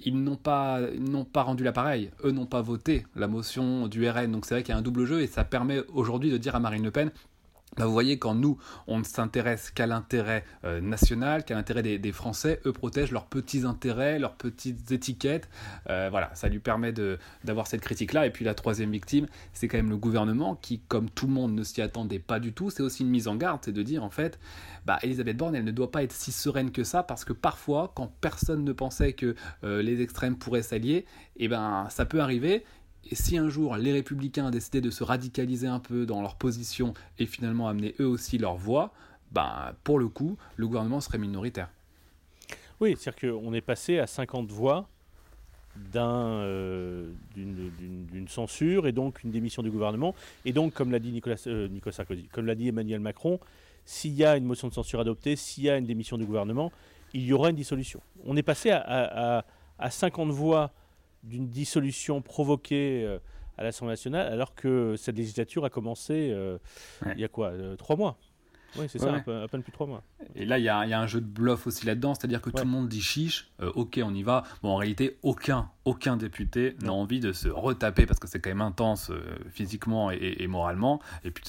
ils 0.06 0.22
n'ont 0.22 0.36
pas, 0.36 0.82
n'ont 1.00 1.24
pas 1.24 1.44
rendu 1.44 1.64
l'appareil. 1.64 2.12
Eux 2.24 2.32
n'ont 2.32 2.46
pas 2.46 2.62
voté 2.62 3.06
la 3.16 3.28
motion 3.28 3.88
du 3.88 4.08
RN. 4.10 4.32
Donc 4.32 4.46
c'est 4.46 4.56
vrai 4.56 4.64
qu'il 4.64 4.74
y 4.74 4.76
a 4.76 4.80
un 4.80 4.82
double 4.82 5.06
jeu 5.06 5.22
et 5.22 5.28
ça 5.28 5.44
permet 5.44 5.82
aujourd'hui 5.94 6.30
de 6.32 6.38
dire 6.38 6.56
à 6.56 6.60
Marine 6.60 6.84
Le 6.84 6.92
Pen 6.92 7.12
bah, 7.78 7.86
vous 7.86 7.94
voyez, 7.94 8.20
quand 8.20 8.36
nous, 8.36 8.58
on 8.88 9.00
ne 9.00 9.04
s'intéresse 9.04 9.72
qu'à 9.72 9.88
l'intérêt 9.88 10.44
euh, 10.64 10.82
national, 10.82 11.44
qu'à 11.44 11.56
l'intérêt 11.56 11.82
des, 11.82 12.12
Français, 12.12 12.62
eux 12.66 12.74
protègent 12.74 13.12
leurs 13.12 13.26
petits 13.26 13.66
intérêts, 13.66 14.20
leurs 14.20 14.36
petites 14.36 14.92
étiquettes. 14.92 15.50
Euh, 15.90 16.10
voilà, 16.12 16.30
ça 16.36 16.48
lui 16.48 16.60
permet 16.60 16.94
d'avoir 17.44 17.68
cette 17.68 17.82
critique-là. 17.82 18.28
Et 18.28 18.30
puis 18.30 18.46
la 18.46 18.54
troisième 18.54 18.92
victime, 18.92 19.26
c'est 19.54 19.68
quand 19.68 19.78
même 19.78 19.90
le 19.90 19.98
gouvernement 19.98 20.56
qui, 20.56 20.80
comme 20.88 21.10
tout 21.10 21.28
le 21.28 21.34
monde 21.34 21.56
ne 21.56 21.64
s'y 21.64 21.82
attendait 21.82 22.20
pas 22.20 22.40
du 22.40 22.54
tout, 22.54 22.70
c'est 22.70 22.84
aussi 22.84 23.04
une 23.04 23.10
mise 23.10 23.28
en 23.28 23.36
garde, 23.36 23.62
c'est 23.64 23.72
de 23.72 23.84
dire 23.84 24.04
en 24.04 24.10
fait, 24.10 24.40
bah, 24.86 25.00
Elisabeth 25.02 25.38
Borne, 25.38 25.56
elle 25.56 25.66
ne 25.66 25.72
doit 25.72 25.92
pas 25.92 26.04
être 26.04 26.12
si 26.12 26.32
sereine 26.32 26.72
que 26.72 26.84
ça, 26.84 27.04
parce 27.04 27.26
que 27.26 27.34
parfois, 27.34 27.92
quand 27.96 28.12
personne 28.22 28.64
ne 28.64 28.74
pensait 28.74 29.14
que 29.14 29.36
euh, 29.64 29.82
les 29.82 30.02
extrêmes 30.02 30.36
pourraient 30.36 30.62
s'allier, 30.62 31.06
eh 31.38 31.48
ben, 31.48 31.88
ça 31.90 32.06
peut 32.06 32.20
arriver. 32.20 32.64
Et 33.12 33.16
si 33.16 33.38
un 33.38 33.50
jour 33.50 33.76
les 33.76 33.92
républicains 33.92 34.50
décidaient 34.50 34.82
de 34.82 34.90
se 34.90 35.04
radicaliser 35.04 35.68
un 35.68 35.80
peu 35.80 36.06
dans 36.06 36.22
leur 36.22 36.36
position 36.36 36.94
et 37.20 37.26
finalement 37.26 37.68
amener 37.68 37.96
eux 38.00 38.08
aussi 38.08 38.38
leur 38.38 38.56
voix, 38.56 38.94
ben, 39.32 39.74
pour 39.84 40.00
le 40.00 40.08
coup, 40.08 40.38
le 40.56 40.68
gouvernement 40.68 41.02
serait 41.02 41.18
minoritaire. 41.18 41.70
Oui, 42.80 42.96
c'est-à-dire 42.98 43.32
qu'on 43.32 43.54
est 43.54 43.62
passé 43.62 44.00
à 44.00 44.08
50 44.08 44.52
voix 44.52 44.88
euh, 45.96 47.10
d'une 47.36 48.28
censure 48.28 48.88
et 48.88 48.92
donc 48.92 49.24
une 49.24 49.32
démission 49.32 49.64
du 49.64 49.72
gouvernement. 49.72 50.14
Et 50.46 50.54
donc, 50.54 50.74
comme 50.74 50.92
l'a 50.92 51.00
dit 51.00 51.12
Nicolas, 51.12 51.42
euh, 51.48 51.68
comme 52.32 52.46
l'a 52.46 52.56
dit 52.56 52.68
Emmanuel 52.68 53.00
Macron, 53.00 53.40
s'il 53.86 54.14
y 54.14 54.24
a 54.24 54.38
une 54.38 54.46
motion 54.46 54.68
de 54.68 54.74
censure 54.74 55.00
adoptée, 55.00 55.36
s'il 55.36 55.64
y 55.64 55.70
a 55.70 55.78
une 55.78 55.86
démission 55.86 56.18
du 56.18 56.26
gouvernement, 56.26 56.72
il 57.14 57.24
y 57.24 57.34
aura 57.34 57.50
une 57.50 57.56
dissolution. 57.56 58.02
On 58.26 58.38
est 58.38 58.44
passé 58.44 58.72
à 58.72 59.44
50 59.90 60.30
voix 60.30 60.72
d'une 61.24 61.48
dissolution 61.48 62.22
provoquée 62.22 63.04
euh, 63.04 63.20
à 63.58 63.64
l'Assemblée 63.64 63.94
nationale, 63.94 64.32
alors 64.32 64.56
que 64.56 64.96
cette 64.98 65.18
législature 65.18 65.66
a 65.66 65.70
commencé 65.70 66.30
euh, 66.32 66.58
il 67.16 67.20
y 67.20 67.24
a 67.24 67.28
quoi 67.28 67.50
euh, 67.50 67.76
Trois 67.76 67.96
mois? 67.96 68.18
Oui, 68.78 68.86
c'est 68.90 69.00
ça, 69.00 69.14
à 69.14 69.20
peine 69.22 69.62
plus 69.62 69.72
de 69.72 69.74
trois 69.74 69.88
mois. 69.88 70.04
Et 70.36 70.46
là, 70.46 70.58
il 70.58 70.64
y, 70.64 70.70
a, 70.70 70.80
un 70.80 71.08
jeu 71.08 71.22
de 71.22 71.26
bluff 71.26 71.68
aussi 71.68 71.86
là-dedans, 71.86 72.14
c'est-à-dire 72.14 72.42
que 72.42 72.50
tout 72.50 72.64
le 72.64 72.70
monde 72.70 72.88
dit 72.88 73.02
chiche, 73.02 73.52
ok, 73.62 74.00
on 74.04 74.14
y 74.14 74.24
va. 74.24 74.44
Bon, 74.62 74.70
en 74.70 74.76
réalité, 74.78 75.18
aucun, 75.22 75.70
aucun 75.86 76.18
député 76.18 76.76
n'a 76.82 76.94
envie 76.94 77.20
de 77.20 77.32
se 77.32 77.50
retaper, 77.50 78.06
parce 78.06 78.20
que 78.20 78.28
c'est 78.28 78.40
quand 78.40 78.50
même 78.50 78.62
intense 78.62 79.12
physiquement 79.52 80.12
et, 80.12 80.48
moralement, 80.48 81.02
et 81.24 81.32
puis 81.32 81.44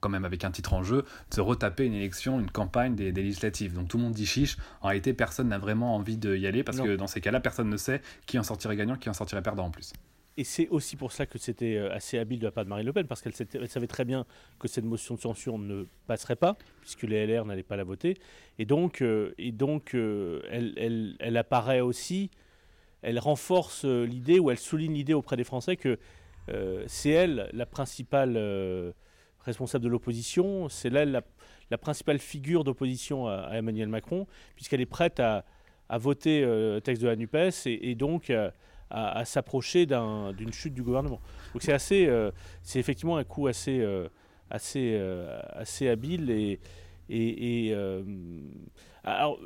quand 0.00 0.08
même 0.08 0.24
avec 0.24 0.44
un 0.44 0.50
titre 0.50 0.74
en 0.74 0.82
jeu, 0.82 1.04
de 1.30 1.34
se 1.34 1.40
retaper 1.40 1.84
une 1.84 1.94
élection, 1.94 2.40
une 2.40 2.50
campagne 2.50 2.94
des, 2.94 3.12
législatives. 3.12 3.74
Donc 3.74 3.88
tout 3.88 3.96
le 3.96 4.04
monde 4.04 4.12
dit 4.14 4.26
chiche. 4.26 4.56
En 4.80 4.88
réalité, 4.88 5.12
personne 5.12 5.48
n'a 5.48 5.58
vraiment 5.58 5.96
envie 5.96 6.16
d'y 6.16 6.46
aller, 6.46 6.62
parce 6.62 6.80
que 6.80 6.96
dans 6.96 7.06
ces 7.06 7.20
cas-là, 7.20 7.40
personne 7.40 7.68
ne 7.68 7.76
sait 7.76 8.02
qui 8.26 8.38
en 8.38 8.42
sortirait 8.42 8.76
gagnant, 8.76 8.96
qui 8.96 9.08
en 9.08 9.14
sortirait 9.14 9.42
perdant 9.42 9.66
en 9.66 9.70
plus. 9.70 9.92
Et 10.38 10.44
c'est 10.44 10.68
aussi 10.68 10.94
pour 10.94 11.10
ça 11.10 11.26
que 11.26 11.36
c'était 11.36 11.74
euh, 11.74 11.92
assez 11.92 12.16
habile 12.16 12.38
de 12.38 12.44
la 12.44 12.52
part 12.52 12.62
de 12.62 12.68
Marine 12.68 12.86
Le 12.86 12.92
Pen, 12.92 13.08
parce 13.08 13.20
qu'elle 13.20 13.34
savait 13.68 13.88
très 13.88 14.04
bien 14.04 14.24
que 14.60 14.68
cette 14.68 14.84
motion 14.84 15.16
de 15.16 15.20
censure 15.20 15.58
ne 15.58 15.84
passerait 16.06 16.36
pas, 16.36 16.56
puisque 16.80 17.02
les 17.02 17.26
LR 17.26 17.44
n'allaient 17.44 17.64
pas 17.64 17.74
la 17.74 17.82
voter. 17.82 18.16
Et 18.60 18.64
donc, 18.64 19.02
euh, 19.02 19.34
et 19.36 19.50
donc 19.50 19.94
euh, 19.96 20.40
elle, 20.48 21.36
apparaît 21.36 21.80
aussi, 21.80 22.30
elle 23.02 23.18
renforce 23.18 23.84
l'idée, 23.84 24.38
ou 24.38 24.52
elle 24.52 24.60
souligne 24.60 24.94
l'idée 24.94 25.12
auprès 25.12 25.36
des 25.36 25.42
Français 25.42 25.76
que 25.76 25.98
c'est 26.86 27.10
elle 27.10 27.50
la 27.52 27.66
principale 27.66 28.94
responsable 29.40 29.84
de 29.84 29.90
l'opposition, 29.90 30.70
c'est 30.70 30.90
elle 30.94 31.20
la, 31.68 31.78
principale 31.78 32.20
figure 32.20 32.64
d'opposition 32.64 33.26
à, 33.26 33.50
Emmanuel 33.54 33.88
Macron, 33.88 34.26
puisqu'elle 34.54 34.80
est 34.80 34.86
prête 34.86 35.20
à, 35.20 35.44
voter 35.98 36.40
le 36.42 36.80
texte 36.80 37.02
de 37.02 37.08
la 37.08 37.16
NUPES 37.16 37.66
et, 37.66 37.94
donc 37.96 38.32
à, 38.90 39.24
s'approcher 39.24 39.86
d'une 39.86 40.52
chute 40.52 40.74
du 40.74 40.82
gouvernement. 40.82 41.20
Donc 41.52 41.62
c'est 41.62 41.72
assez, 41.72 42.10
c'est 42.62 42.78
effectivement 42.78 43.16
un 43.16 43.24
coup 43.24 43.46
assez, 43.46 43.84
assez, 44.50 44.98
assez 45.52 45.88
habile 45.88 46.30
et, 46.30 46.60
et, 47.08 47.74
alors, 49.04 49.38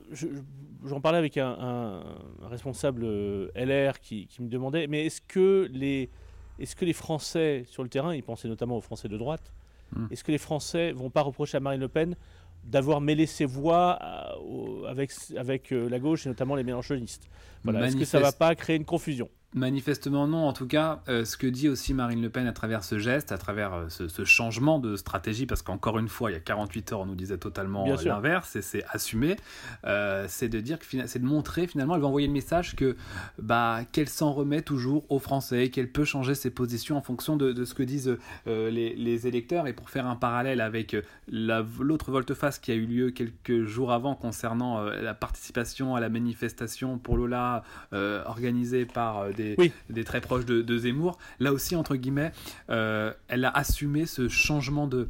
j'en 0.85 1.01
parlais 1.01 1.19
avec 1.19 1.37
un, 1.37 2.03
responsable 2.43 3.07
LR 3.55 4.01
qui, 4.01 4.27
qui, 4.27 4.43
me 4.43 4.49
demandait, 4.49 4.87
mais 4.87 5.07
est-ce 5.07 5.21
que 5.21 5.69
les 5.73 6.11
est-ce 6.59 6.77
que 6.77 6.85
les 6.85 6.93
Français 6.93 7.65
sur 7.67 7.83
le 7.83 7.89
terrain, 7.89 8.15
il 8.15 8.23
pensait 8.23 8.49
notamment 8.49 8.77
aux 8.77 8.81
Français 8.81 9.09
de 9.09 9.17
droite, 9.17 9.53
hmm. 9.97 10.07
est-ce 10.11 10.23
que 10.23 10.33
les 10.33 10.39
Français 10.39 10.93
vont 10.93 11.11
pas 11.11 11.23
reprocher 11.23 11.57
à 11.57 11.61
Marine 11.61 11.81
Le 11.81 11.89
Pen 11.89 12.17
d'avoir 12.65 13.01
mêlé 13.01 13.27
ses 13.27 13.45
voix 13.45 13.99
euh, 14.03 14.87
avec, 14.89 15.11
avec 15.37 15.73
euh, 15.73 15.89
la 15.89 15.99
gauche 15.99 16.27
et 16.27 16.29
notamment 16.29 16.55
les 16.55 16.65
mélanchonistes 16.65 17.29
voilà. 17.65 17.87
Est-ce 17.87 17.97
que 17.97 18.05
ça 18.05 18.19
ne 18.19 18.25
va 18.25 18.33
pas 18.33 18.55
créer 18.55 18.77
une 18.77 18.85
confusion? 18.85 19.29
Manifestement 19.55 20.27
non. 20.27 20.49
En 20.49 20.55
tout 20.55 20.67
cas, 20.67 21.03
euh, 21.09 21.27
ce 21.27 21.37
que 21.37 21.47
dit 21.47 21.69
aussi 21.69 21.93
Marine 21.93 22.23
Le 22.23 22.31
Pen 22.31 22.47
à 22.47 22.53
travers 22.53 22.85
ce 22.85 22.99
geste, 22.99 23.33
à 23.33 23.39
travers 23.39 23.75
euh, 23.75 23.89
ce, 23.89 24.25
changement 24.25 24.79
de 24.79 24.97
stratégie, 24.97 25.45
parce 25.45 25.61
qu'encore 25.61 25.99
une 25.99 26.09
fois, 26.09 26.31
il 26.31 26.35
y 26.35 26.37
a 26.37 26.41
48 26.41 26.93
heures, 26.93 27.01
on 27.01 27.07
nous 27.07 27.15
disait 27.15 27.37
totalement 27.37 27.85
l'inverse, 28.03 28.57
et 28.57 28.63
c'est 28.63 28.83
assumé, 28.89 29.37
euh, 29.85 30.25
c'est 30.27 30.49
de 30.49 30.59
dire 30.61 30.79
que 30.79 30.87
c'est 31.07 31.19
de 31.19 31.27
montrer 31.27 31.67
finalement, 31.67 31.97
elle 31.97 32.01
va 32.01 32.07
envoyer 32.07 32.29
le 32.29 32.33
message 32.33 32.77
que 32.77 32.97
bah 33.39 33.81
qu'elle 33.93 34.09
s'en 34.09 34.33
remet 34.33 34.63
toujours 34.63 35.05
aux 35.11 35.19
Français, 35.19 35.69
qu'elle 35.69 35.91
peut 35.91 36.05
changer 36.05 36.35
ses 36.35 36.51
positions 36.51 36.97
en 36.97 37.03
fonction 37.03 37.37
de, 37.37 37.65
ce 37.65 37.75
que 37.75 37.83
disent 37.83 38.17
les, 38.47 39.27
électeurs. 39.27 39.67
Et 39.67 39.75
pour 39.75 39.91
faire 39.91 40.07
un 40.07 40.17
parallèle 40.17 40.61
avec 40.63 40.97
l'autre 41.29 42.11
volte-face 42.11 42.59
qui 42.59 42.73
a 42.73 42.75
eu 42.75 42.87
lieu 42.87 43.11
quelques 43.11 43.65
jours 43.65 43.93
avant 43.93 44.15
concernant 44.15 44.83
la 44.83 45.15
participation 45.15 45.95
à 45.95 46.01
la 46.01 46.09
manifestation 46.09 46.99
pour 46.99 47.17
Lola 47.17 47.63
organisée 47.93 48.87
par 48.87 49.33
des 49.35 49.42
des, 49.91 50.05
très 50.05 50.21
proches 50.21 50.45
de, 50.45 50.79
Zemmour. 50.79 51.19
Là 51.41 51.53
aussi, 51.53 51.77
entre 51.77 51.97
guillemets, 51.97 52.33
euh, 52.71 53.13
elle 53.29 53.45
a 53.45 53.51
assumé 53.51 54.07
ce 54.07 54.29
changement 54.29 54.87
de, 54.87 55.09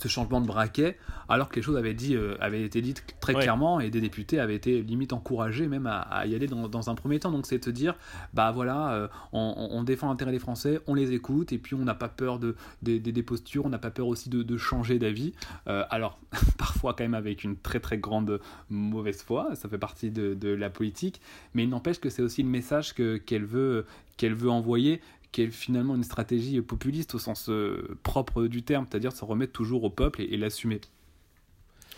ce 0.00 0.08
changement 0.08 0.40
de 0.40 0.46
braquet, 0.46 0.96
alors 1.28 1.48
que 1.48 1.56
les 1.56 1.62
choses 1.62 1.76
avaient, 1.76 1.94
dit, 1.94 2.16
euh, 2.16 2.36
avaient 2.40 2.62
été 2.62 2.82
dites 2.82 3.04
très 3.20 3.34
clairement 3.34 3.80
et 3.80 3.90
des 3.90 4.00
députés 4.00 4.40
avaient 4.40 4.54
été 4.54 4.82
limite 4.82 5.12
encouragés 5.12 5.68
même 5.68 5.86
à, 5.86 6.26
y 6.26 6.34
aller 6.34 6.46
dans, 6.46 6.90
un 6.90 6.94
premier 6.94 7.18
temps. 7.18 7.30
Donc 7.30 7.46
c'est 7.46 7.58
de 7.58 7.64
se 7.64 7.70
dire, 7.70 7.94
bah 8.32 8.50
voilà, 8.52 8.92
euh, 8.92 9.08
on, 9.32 9.82
défend 9.84 10.08
l'intérêt 10.08 10.32
des 10.32 10.38
Français, 10.38 10.80
on 10.86 10.94
les 10.94 11.12
écoute 11.12 11.52
et 11.52 11.58
puis 11.58 11.74
on 11.74 11.84
n'a 11.84 11.94
pas 11.94 12.08
peur 12.08 12.38
de, 12.38 12.56
des, 12.82 13.22
postures, 13.22 13.66
on 13.66 13.68
n'a 13.68 13.78
pas 13.78 13.90
peur 13.90 14.08
aussi 14.08 14.28
de, 14.28 14.56
changer 14.56 14.98
d'avis. 14.98 15.32
Euh, 15.68 15.84
alors 15.90 16.18
parfois 16.58 16.94
quand 16.94 17.04
même 17.04 17.14
avec 17.14 17.44
une 17.44 17.56
très 17.56 17.80
très 17.80 17.98
grande 17.98 18.40
mauvaise 18.70 19.22
foi, 19.22 19.54
ça 19.54 19.68
fait 19.68 19.78
partie 19.78 20.10
de, 20.10 20.54
la 20.54 20.70
politique, 20.70 21.20
mais 21.54 21.64
il 21.64 21.68
n'empêche 21.68 21.98
que 21.98 22.10
c'est 22.10 22.22
aussi 22.22 22.42
le 22.42 22.48
message 22.48 22.94
qu'elle 22.94 23.44
veut 23.44 23.86
qu'elle 24.16 24.34
veut 24.34 24.50
envoyer 24.50 25.00
qui 25.34 25.42
est 25.42 25.50
finalement 25.50 25.96
une 25.96 26.04
stratégie 26.04 26.62
populiste 26.62 27.16
au 27.16 27.18
sens 27.18 27.48
euh, 27.48 27.98
propre 28.04 28.44
du 28.44 28.62
terme, 28.62 28.86
c'est-à-dire 28.88 29.10
se 29.10 29.24
remettre 29.24 29.52
toujours 29.52 29.82
au 29.82 29.90
peuple 29.90 30.22
et, 30.22 30.36
l'assumer, 30.36 30.80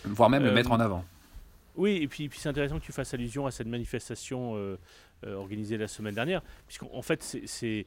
voire 0.05 0.31
même 0.31 0.43
le 0.43 0.51
mettre 0.51 0.71
en 0.71 0.79
euh, 0.79 0.83
avant. 0.83 1.05
Oui, 1.75 1.99
et 2.01 2.07
puis, 2.07 2.29
puis 2.29 2.39
c'est 2.39 2.49
intéressant 2.49 2.79
que 2.79 2.83
tu 2.83 2.91
fasses 2.91 3.13
allusion 3.13 3.45
à 3.45 3.51
cette 3.51 3.67
manifestation 3.67 4.53
euh, 4.55 4.77
organisée 5.23 5.77
la 5.77 5.87
semaine 5.87 6.15
dernière, 6.15 6.41
puisqu'en 6.65 7.03
fait, 7.03 7.21
c'est, 7.21 7.85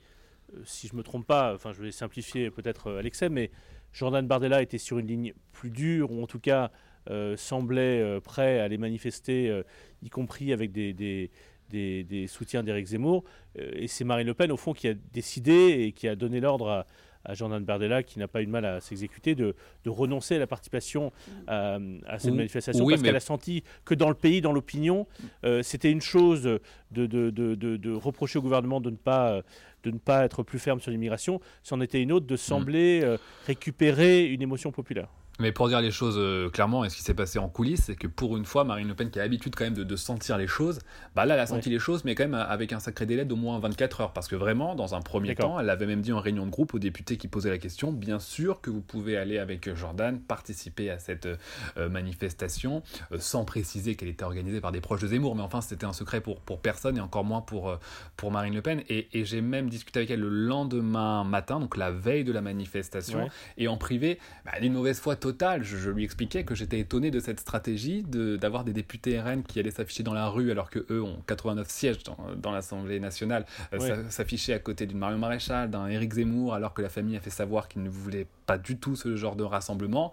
si 0.64 0.86
je 0.86 0.94
me 0.94 1.02
trompe 1.02 1.26
pas, 1.26 1.52
enfin 1.52 1.72
je 1.72 1.82
vais 1.82 1.90
simplifier 1.90 2.52
peut-être 2.52 2.92
à 2.92 3.02
l'excès, 3.02 3.28
mais 3.28 3.50
Jordan 3.92 4.24
Bardella 4.24 4.62
était 4.62 4.78
sur 4.78 5.00
une 5.00 5.08
ligne 5.08 5.34
plus 5.50 5.70
dure, 5.70 6.12
ou 6.12 6.22
en 6.22 6.28
tout 6.28 6.38
cas 6.38 6.70
semblait 7.36 8.20
prêt 8.20 8.60
à 8.60 8.68
les 8.68 8.78
manifester, 8.78 9.64
y 10.00 10.10
compris 10.10 10.52
avec 10.52 10.70
des 10.70 10.92
des, 10.92 11.32
soutiens 12.28 12.62
d'Éric 12.62 12.86
Zemmour. 12.86 13.24
Euh, 13.58 13.70
et 13.74 13.88
c'est 13.88 14.04
Marine 14.04 14.26
Le 14.26 14.34
Pen, 14.34 14.52
au 14.52 14.56
fond, 14.56 14.72
qui 14.72 14.88
a 14.88 14.94
décidé 15.12 15.52
et 15.52 15.92
qui 15.92 16.08
a 16.08 16.16
donné 16.16 16.40
l'ordre 16.40 16.68
à, 16.68 16.86
Jordan 17.34 17.62
Bardella, 17.62 18.02
qui 18.02 18.18
n'a 18.18 18.28
pas 18.28 18.40
eu 18.40 18.46
de 18.46 18.50
mal 18.50 18.64
à 18.64 18.80
s'exécuter, 18.80 19.34
de, 19.34 19.54
renoncer 19.86 20.36
à 20.36 20.38
la 20.38 20.46
participation 20.46 21.12
à, 21.48 21.78
cette 22.18 22.32
manifestation, 22.32 22.86
parce 22.86 23.02
qu'elle 23.02 23.14
a 23.14 23.20
senti 23.20 23.62
que 23.84 23.94
dans 23.94 24.08
le 24.08 24.14
pays, 24.14 24.40
dans 24.40 24.52
l'opinion, 24.52 25.06
euh, 25.44 25.62
c'était 25.62 25.90
une 25.90 26.00
chose 26.00 26.42
de, 26.90 27.06
de, 27.06 27.92
reprocher 27.92 28.38
au 28.38 28.42
gouvernement 28.42 28.80
de 28.80 28.88
ne 28.88 28.96
pas 28.96 29.42
de 29.82 29.90
ne 29.90 29.98
pas 29.98 30.24
être 30.24 30.42
plus 30.42 30.58
ferme 30.58 30.80
sur 30.80 30.90
l'immigration, 30.90 31.40
c'en 31.62 31.80
était 31.80 32.02
une 32.02 32.12
autre 32.12 32.26
de 32.26 32.36
sembler 32.36 33.00
euh, 33.02 33.16
récupérer 33.46 34.26
une 34.26 34.42
émotion 34.42 34.72
populaire. 34.72 35.08
Mais 35.40 35.52
pour 35.52 35.68
dire 35.68 35.80
les 35.80 35.90
choses 35.90 36.16
euh, 36.18 36.50
clairement, 36.50 36.84
et 36.84 36.90
ce 36.90 36.96
qui 36.96 37.02
s'est 37.02 37.14
passé 37.14 37.38
en 37.38 37.48
coulisses, 37.48 37.84
c'est 37.84 37.96
que 37.96 38.06
pour 38.06 38.36
une 38.36 38.44
fois, 38.44 38.62
Marine 38.64 38.88
Le 38.88 38.94
Pen, 38.94 39.10
qui 39.10 39.18
a 39.18 39.22
l'habitude 39.22 39.56
quand 39.56 39.64
même 39.64 39.74
de, 39.74 39.96
sentir 39.96 40.36
les 40.36 40.46
choses, 40.46 40.80
bah 41.14 41.24
là, 41.24 41.34
elle 41.34 41.40
a 41.40 41.46
senti 41.46 41.70
les 41.70 41.78
choses, 41.78 42.04
mais 42.04 42.14
quand 42.14 42.24
même 42.24 42.34
avec 42.34 42.72
un 42.72 42.78
sacré 42.78 43.06
délai 43.06 43.24
d'au 43.24 43.36
moins 43.36 43.58
24 43.58 44.02
heures. 44.02 44.12
Parce 44.12 44.28
que 44.28 44.36
vraiment, 44.36 44.74
dans 44.74 44.94
un 44.94 45.00
premier 45.00 45.34
temps, 45.34 45.58
elle 45.58 45.70
avait 45.70 45.86
même 45.86 46.02
dit 46.02 46.12
en 46.12 46.20
réunion 46.20 46.44
de 46.44 46.50
groupe 46.50 46.74
aux 46.74 46.78
députés 46.78 47.16
qui 47.16 47.28
posaient 47.28 47.50
la 47.50 47.58
question 47.58 47.92
bien 47.92 48.18
sûr 48.18 48.60
que 48.60 48.70
vous 48.70 48.82
pouvez 48.82 49.16
aller 49.16 49.38
avec 49.38 49.74
Jordan 49.74 50.20
participer 50.20 50.90
à 50.90 50.98
cette 50.98 51.26
euh, 51.76 51.88
manifestation, 51.88 52.82
euh, 53.12 53.18
sans 53.18 53.44
préciser 53.44 53.94
qu'elle 53.94 54.08
était 54.08 54.24
organisée 54.24 54.60
par 54.60 54.72
des 54.72 54.80
proches 54.80 55.00
de 55.00 55.08
Zemmour. 55.08 55.34
Mais 55.36 55.42
enfin, 55.42 55.60
c'était 55.60 55.86
un 55.86 55.92
secret 55.92 56.20
pour, 56.20 56.40
pour 56.40 56.60
personne 56.60 56.98
et 56.98 57.00
encore 57.00 57.24
moins 57.24 57.40
pour, 57.40 57.78
pour 58.16 58.30
Marine 58.30 58.54
Le 58.54 58.62
Pen. 58.62 58.82
Et, 58.88 59.08
j'ai 59.24 59.40
même 59.40 59.68
discuté 59.68 60.00
avec 60.00 60.10
elle 60.10 60.20
le 60.20 60.28
lendemain 60.28 61.24
matin, 61.24 61.60
donc 61.60 61.76
la 61.76 61.90
veille 61.90 62.24
de 62.24 62.32
la 62.32 62.40
manifestation, 62.40 63.28
et 63.58 63.68
en 63.68 63.76
privé, 63.76 64.18
bah, 64.44 64.52
elle 64.56 64.64
une 64.64 64.72
mauvaise 64.72 64.98
foi 64.98 65.16
totale 65.16 65.29
je, 65.60 65.90
lui 65.90 66.04
expliquais 66.04 66.44
que 66.44 66.54
j'étais 66.54 66.78
étonné 66.78 67.10
de 67.10 67.20
cette 67.20 67.40
stratégie 67.40 68.04
d'avoir 68.04 68.64
des 68.64 68.72
députés 68.72 69.20
RN 69.20 69.42
qui 69.42 69.58
allaient 69.58 69.70
s'afficher 69.70 70.02
dans 70.02 70.14
la 70.14 70.28
rue 70.28 70.50
alors 70.50 70.70
que 70.70 70.84
eux 70.90 71.02
ont 71.02 71.18
89 71.26 71.68
sièges 71.68 71.98
dans, 72.36 72.52
l'Assemblée 72.52 73.00
nationale, 73.00 73.46
euh, 73.72 74.04
s'afficher 74.08 74.52
à 74.52 74.58
côté 74.58 74.86
d'une 74.86 74.98
Marion 74.98 75.18
Maréchal, 75.18 75.70
d'un 75.70 75.86
Éric 75.86 76.14
Zemmour, 76.14 76.54
alors 76.54 76.74
que 76.74 76.82
la 76.82 76.88
famille 76.88 77.16
a 77.16 77.20
fait 77.20 77.30
savoir 77.30 77.68
qu'ils 77.68 77.82
ne 77.82 77.90
voulaient 77.90 78.26
pas 78.46 78.58
du 78.58 78.76
tout 78.76 78.96
ce 78.96 79.16
genre 79.16 79.36
de 79.36 79.44
rassemblement. 79.44 80.12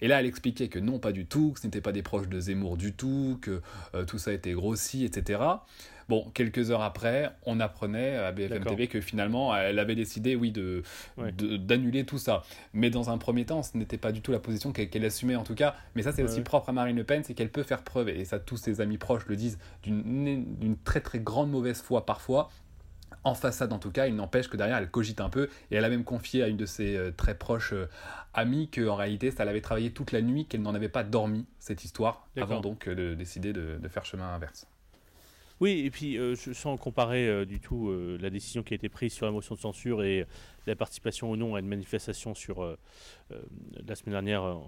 Et 0.00 0.08
là, 0.08 0.20
elle 0.20 0.26
expliquait 0.26 0.68
que 0.68 0.78
non, 0.78 0.98
pas 0.98 1.12
du 1.12 1.26
tout, 1.26 1.52
que 1.52 1.60
ce 1.60 1.66
n'était 1.66 1.80
pas 1.80 1.92
des 1.92 2.02
proches 2.02 2.28
de 2.28 2.40
Zemmour 2.40 2.76
du 2.76 2.92
tout, 2.92 3.38
que 3.40 3.60
euh, 3.94 4.04
tout 4.04 4.18
ça 4.18 4.32
était 4.32 4.52
grossi, 4.52 5.04
etc. 5.04 5.40
Bon, 6.08 6.30
quelques 6.32 6.70
heures 6.70 6.80
après, 6.80 7.30
on 7.44 7.60
apprenait 7.60 8.16
à 8.16 8.32
BFM 8.32 8.64
TV 8.64 8.86
que 8.86 9.00
finalement, 9.00 9.54
elle 9.54 9.78
avait 9.78 9.94
décidé, 9.94 10.36
oui, 10.36 10.50
de, 10.50 10.82
d'annuler 11.58 12.04
tout 12.04 12.18
ça. 12.18 12.42
Mais 12.72 12.88
dans 12.88 13.10
un 13.10 13.18
premier 13.18 13.44
temps, 13.44 13.62
ce 13.62 13.76
n'était 13.76 13.98
pas 13.98 14.10
du 14.10 14.22
tout 14.22 14.32
la 14.32 14.38
position 14.38 14.72
qu'elle, 14.72 15.04
assumait 15.04 15.36
en 15.36 15.44
tout 15.44 15.54
cas. 15.54 15.74
Mais 15.94 16.02
ça, 16.02 16.12
c'est 16.12 16.22
aussi 16.22 16.40
propre 16.40 16.70
à 16.70 16.72
Marine 16.72 16.96
Le 16.96 17.04
Pen, 17.04 17.22
c'est 17.24 17.34
qu'elle 17.34 17.50
peut 17.50 17.62
faire 17.62 17.82
preuve, 17.82 18.08
et 18.08 18.24
ça 18.24 18.38
tous 18.38 18.56
ses 18.56 18.80
amis 18.80 18.96
proches 18.96 19.26
le 19.26 19.36
disent, 19.36 19.58
d'une, 19.82 20.76
très 20.84 21.00
très 21.00 21.18
grande 21.18 21.50
mauvaise 21.50 21.82
foi 21.82 22.06
parfois, 22.06 22.50
en 23.24 23.34
façade 23.34 23.72
en 23.72 23.78
tout 23.78 23.90
cas, 23.90 24.06
il 24.06 24.14
n'empêche 24.14 24.48
que 24.48 24.56
derrière 24.56 24.78
elle 24.78 24.90
cogite 24.90 25.20
un 25.20 25.28
peu 25.28 25.48
et 25.70 25.76
elle 25.76 25.84
a 25.84 25.88
même 25.88 26.04
confié 26.04 26.42
à 26.42 26.48
une 26.48 26.56
de 26.56 26.66
ses 26.66 26.96
euh, 26.96 27.10
très 27.10 27.36
proches 27.36 27.72
euh, 27.72 27.88
amies 28.32 28.70
qu'en 28.70 28.94
réalité 28.94 29.30
ça 29.30 29.44
l'avait 29.44 29.60
travaillé 29.60 29.90
toute 29.90 30.12
la 30.12 30.22
nuit, 30.22 30.46
qu'elle 30.46 30.62
n'en 30.62 30.74
avait 30.74 30.88
pas 30.88 31.02
dormi 31.02 31.44
cette 31.58 31.84
histoire 31.84 32.28
avant 32.40 32.60
donc 32.60 32.86
euh, 32.86 32.94
de 32.94 33.14
décider 33.14 33.52
de 33.52 33.88
faire 33.88 34.04
chemin 34.04 34.34
inverse. 34.34 34.66
Oui, 35.60 35.82
et 35.84 35.90
puis 35.90 36.16
euh, 36.18 36.36
sans 36.36 36.76
comparer 36.76 37.26
euh, 37.26 37.44
du 37.44 37.58
tout 37.58 37.88
euh, 37.88 38.16
la 38.20 38.30
décision 38.30 38.62
qui 38.62 38.74
a 38.74 38.76
été 38.76 38.88
prise 38.88 39.12
sur 39.12 39.26
la 39.26 39.32
motion 39.32 39.56
de 39.56 39.60
censure 39.60 40.04
et 40.04 40.24
la 40.66 40.76
participation 40.76 41.30
ou 41.30 41.36
non 41.36 41.56
à 41.56 41.60
une 41.60 41.66
manifestation 41.66 42.34
sur 42.34 42.76
la 43.30 43.94
semaine 43.94 44.12
dernière 44.12 44.58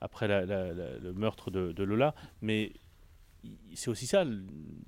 après 0.00 0.26
le 0.28 1.12
meurtre 1.12 1.50
de, 1.50 1.82
Lola, 1.82 2.14
mais 2.40 2.72
c'est 3.74 3.90
aussi 3.90 4.06
ça, 4.06 4.24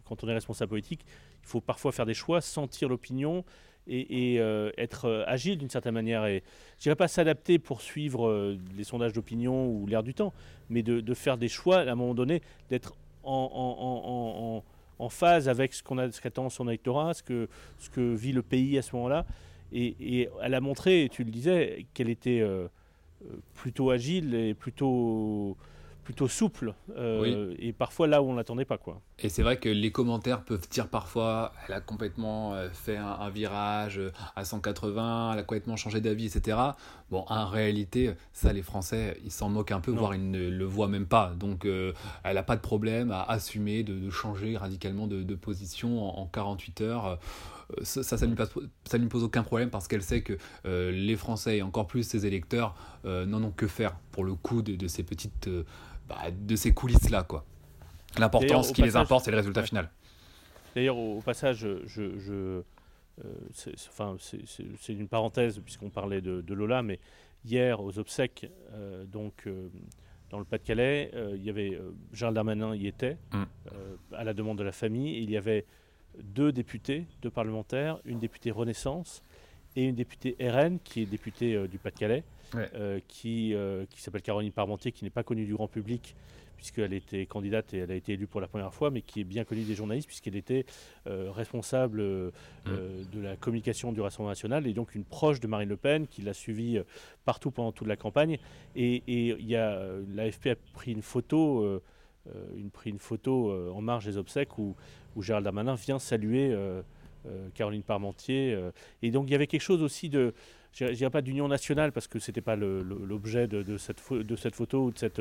quand 0.05 0.25
on 0.25 0.29
est 0.29 0.33
responsable 0.33 0.71
politique, 0.71 1.05
il 1.43 1.49
faut 1.49 1.61
parfois 1.61 1.93
faire 1.93 2.07
des 2.07 2.15
choix, 2.15 2.41
sentir 2.41 2.89
l'opinion 2.89 3.45
et, 3.87 4.37
être 4.79 5.25
agile 5.27 5.59
d'une 5.59 5.69
certaine 5.69 5.93
manière. 5.93 6.25
Et 6.25 6.43
je 6.79 6.85
dirais 6.85 6.97
pas 6.97 7.09
s'adapter 7.09 7.59
pour 7.59 7.83
suivre 7.83 8.57
les 8.75 8.85
sondages 8.85 9.13
d'opinion 9.13 9.69
ou 9.69 9.87
l'air 9.87 10.03
du 10.03 10.15
temps, 10.15 10.33
mais 10.71 10.83
de, 10.83 11.15
faire 11.15 11.37
des 11.37 11.49
choix 11.49 11.81
à 11.81 11.93
un 11.93 11.95
moment 11.95 12.15
donné, 12.15 12.41
d'être 12.71 12.95
en 13.23 14.63
en 14.65 14.65
phase 15.09 15.49
avec 15.49 15.75
ce 15.75 15.83
qu'on 15.83 15.97
qu'attend 15.97 16.49
son 16.49 16.69
électorat, 16.69 17.15
ce 17.15 17.23
que, 17.23 17.49
ce 17.79 17.91
que 17.91 18.15
vit 18.15 18.33
le 18.33 18.43
pays 18.43 18.79
à 18.79 18.83
ce 18.83 18.95
moment-là. 18.97 19.27
Et, 19.73 20.29
elle 20.43 20.55
a 20.55 20.61
montré, 20.61 21.09
tu 21.11 21.25
le 21.25 21.31
disais, 21.31 21.87
qu'elle 21.95 22.09
était 22.09 22.41
euh, 22.41 22.69
plutôt 23.55 23.91
agile 23.91 24.35
et 24.35 24.55
plutôt 24.55 25.57
plutôt 26.05 26.29
souple 26.29 26.75
euh, 26.97 27.55
et 27.59 27.73
parfois 27.73 28.07
là 28.07 28.23
où 28.23 28.27
on 28.27 28.37
l'attendait 28.37 28.65
pas 28.65 28.79
quoi. 28.79 29.01
Et 29.19 29.29
c'est 29.29 29.43
vrai 29.43 29.59
que 29.59 29.69
les 29.69 29.91
commentaires 29.91 30.45
peuvent 30.45 30.69
dire 30.69 30.89
parfois 30.89 31.53
elle 31.67 31.75
a 31.75 31.81
complètement 31.81 32.55
euh, 32.55 32.69
fait 32.71 32.97
un, 32.97 33.29
virage 33.31 33.99
euh, 33.99 34.13
à 34.37 34.45
180, 34.45 35.33
elle 35.33 35.39
a 35.39 35.43
complètement 35.43 35.77
changé 35.77 36.01
d'avis, 36.01 36.27
etc. 36.27 36.59
Bon, 37.11 37.25
en 37.29 37.47
réalité, 37.47 38.13
ça 38.33 38.53
les 38.53 38.63
Français 38.63 39.19
ils 39.25 39.33
s'en 39.33 39.49
moquent 39.49 39.73
un 39.73 39.81
peu, 39.81 39.91
voire 39.91 40.15
ils 40.15 40.31
ne 40.31 40.49
le 40.49 40.65
voient 40.65 40.89
même 40.89 41.07
pas. 41.07 41.33
Donc 41.37 41.65
elle 41.65 42.35
n'a 42.35 42.43
pas 42.43 42.57
de 42.57 42.61
problème 42.61 43.11
à 43.11 43.23
assumer 43.23 43.83
de, 43.83 44.11
changer 44.11 44.57
radicalement 44.57 45.07
de, 45.07 45.35
position 45.35 46.21
en, 46.21 46.27
48 46.27 46.81
heures 46.83 47.19
ça, 47.83 48.03
ça, 48.03 48.27
ne 48.27 48.35
lui, 48.35 49.09
pose 49.09 49.25
aucun 49.25 49.43
problème 49.43 49.71
parce 49.71 49.89
qu'elle 49.89 50.03
sait 50.03 50.21
que 50.21 50.37
les 50.65 51.17
Français 51.17 51.59
et 51.59 51.63
encore 51.63 51.87
plus 51.87 52.03
ses 52.03 52.27
électeurs 52.27 52.75
n'en 53.05 53.43
ont 53.43 53.51
que 53.51 53.67
faire 53.67 53.97
pour 54.13 54.25
le 54.25 54.35
coup 54.35 54.63
de, 54.63 54.77
de 54.77 54.87
ces 54.87 55.03
petites 55.03 55.49
bah, 56.09 56.31
de 56.31 56.57
ces 56.57 56.73
coulisses-là. 56.73 57.23
quoi. 57.23 57.45
L'important, 58.19 58.63
ce 58.63 58.73
qui 58.73 58.83
les 58.83 58.97
importe, 58.97 59.25
c'est 59.25 59.31
le 59.31 59.37
résultat 59.37 59.63
final. 59.63 59.91
D'ailleurs, 60.75 60.97
au, 60.97 61.21
passage, 61.21 61.67
je, 61.87 62.63
c'est 63.53 64.93
une 64.93 65.09
parenthèse 65.09 65.61
puisqu'on 65.61 65.91
parlait 65.91 66.21
de, 66.21 66.55
Lola, 66.55 66.83
mais 66.83 66.99
hier 67.45 67.81
aux 67.83 67.99
obsèques, 67.99 68.51
donc 69.07 69.49
dans 70.31 70.39
le 70.39 70.45
Pas-de-Calais, 70.45 71.11
il 71.35 71.45
y 71.45 71.51
avait 71.51 71.79
Gérald 72.13 72.35
Darmanin 72.35 72.75
y 72.75 72.87
était 72.87 73.19
mm. 73.33 73.45
à 74.13 74.25
la 74.25 74.35
demande 74.35 74.59
de 74.59 74.65
la 74.65 74.73
famille. 74.73 75.19
il 75.23 75.31
y 75.31 75.37
avait 75.37 75.65
deux 76.23 76.53
députés, 76.53 77.07
deux 77.23 77.31
parlementaires, 77.31 77.99
une 78.05 78.19
députée 78.19 78.51
Renaissance 78.51 79.23
et 79.77 79.85
une 79.85 79.95
députée 79.95 80.37
RN 80.41 80.79
qui 80.79 81.03
est 81.03 81.07
députée 81.07 81.69
du 81.69 81.79
Pas-de-Calais, 81.79 82.25
qui, 83.09 83.55
qui 83.91 84.01
s'appelle 84.01 84.23
Caroline 84.23 84.53
Parmentier, 84.53 84.93
qui 84.93 85.05
n'est 85.05 85.11
pas 85.11 85.23
connue 85.23 85.45
du 85.45 85.55
grand 85.55 85.69
public 85.69 86.15
puisqu'elle 86.65 86.95
était 86.95 87.27
candidate 87.27 87.75
et 87.75 87.79
elle 87.79 87.91
a 87.91 87.95
été 87.95 88.15
élue 88.15 88.27
pour 88.27 88.41
la 88.41 88.49
première 88.49 88.73
fois, 88.73 88.91
mais 88.91 89.03
qui 89.03 89.21
est 89.21 89.25
bien 89.25 89.45
connue 89.45 89.65
des 89.65 89.75
journalistes, 89.75 90.07
puisqu'elle 90.07 90.37
était 90.37 90.65
euh, 91.07 91.31
responsable 91.31 92.01
euh, 92.01 92.31
mm. 92.65 92.69
euh, 92.71 93.03
de 93.13 93.21
la 93.21 93.37
communication 93.37 93.93
du 93.93 94.01
Rassemblement 94.01 94.31
national 94.31 94.67
et 94.67 94.73
donc 94.73 94.95
une 94.95 95.05
proche 95.05 95.41
de 95.41 95.47
Marine 95.47 95.69
Le 95.69 95.77
Pen 95.77 96.07
qui 96.07 96.23
l'a 96.23 96.33
suivie 96.33 96.81
partout 97.27 97.51
pendant 97.51 97.73
toute 97.73 97.87
la 97.87 97.97
campagne. 97.97 98.39
Et, 98.77 99.03
il 99.07 99.47
y 99.47 99.57
a 99.57 99.79
l'AFP 100.15 100.47
a 100.47 100.55
pris 100.73 100.93
une 100.93 101.03
photo, 101.03 101.81
une, 102.57 102.71
pris 102.71 102.91
une 102.91 102.99
photo 102.99 103.53
en 103.73 103.83
marge 103.83 104.07
des 104.07 104.17
obsèques 104.17 104.59
où, 104.59 104.75
où 105.17 105.23
Gérald 105.23 105.45
Darmanin 105.45 105.75
vient 105.75 105.99
saluer 105.99 106.57
Caroline 107.55 107.83
Parmentier. 107.83 108.59
et 109.03 109.11
donc 109.11 109.29
il 109.29 109.33
y 109.33 109.35
avait 109.35 109.47
quelque 109.47 109.61
chose 109.61 109.83
aussi 109.83 110.09
de 110.09 110.35
je 110.75 110.93
dirais 110.93 111.11
pas 111.11 111.23
d'union 111.23 111.49
nationale 111.49 111.93
parce 111.93 112.09
que 112.09 112.19
c'était 112.19 112.41
pas 112.41 112.57
l'objet 112.57 113.47
de, 113.47 113.63
de, 113.63 113.77
cette 113.77 114.03
de 114.13 114.37
cette 114.37 114.55
photo 114.55 114.87
ou 114.87 114.91
de 114.91 114.99
cette 114.99 115.21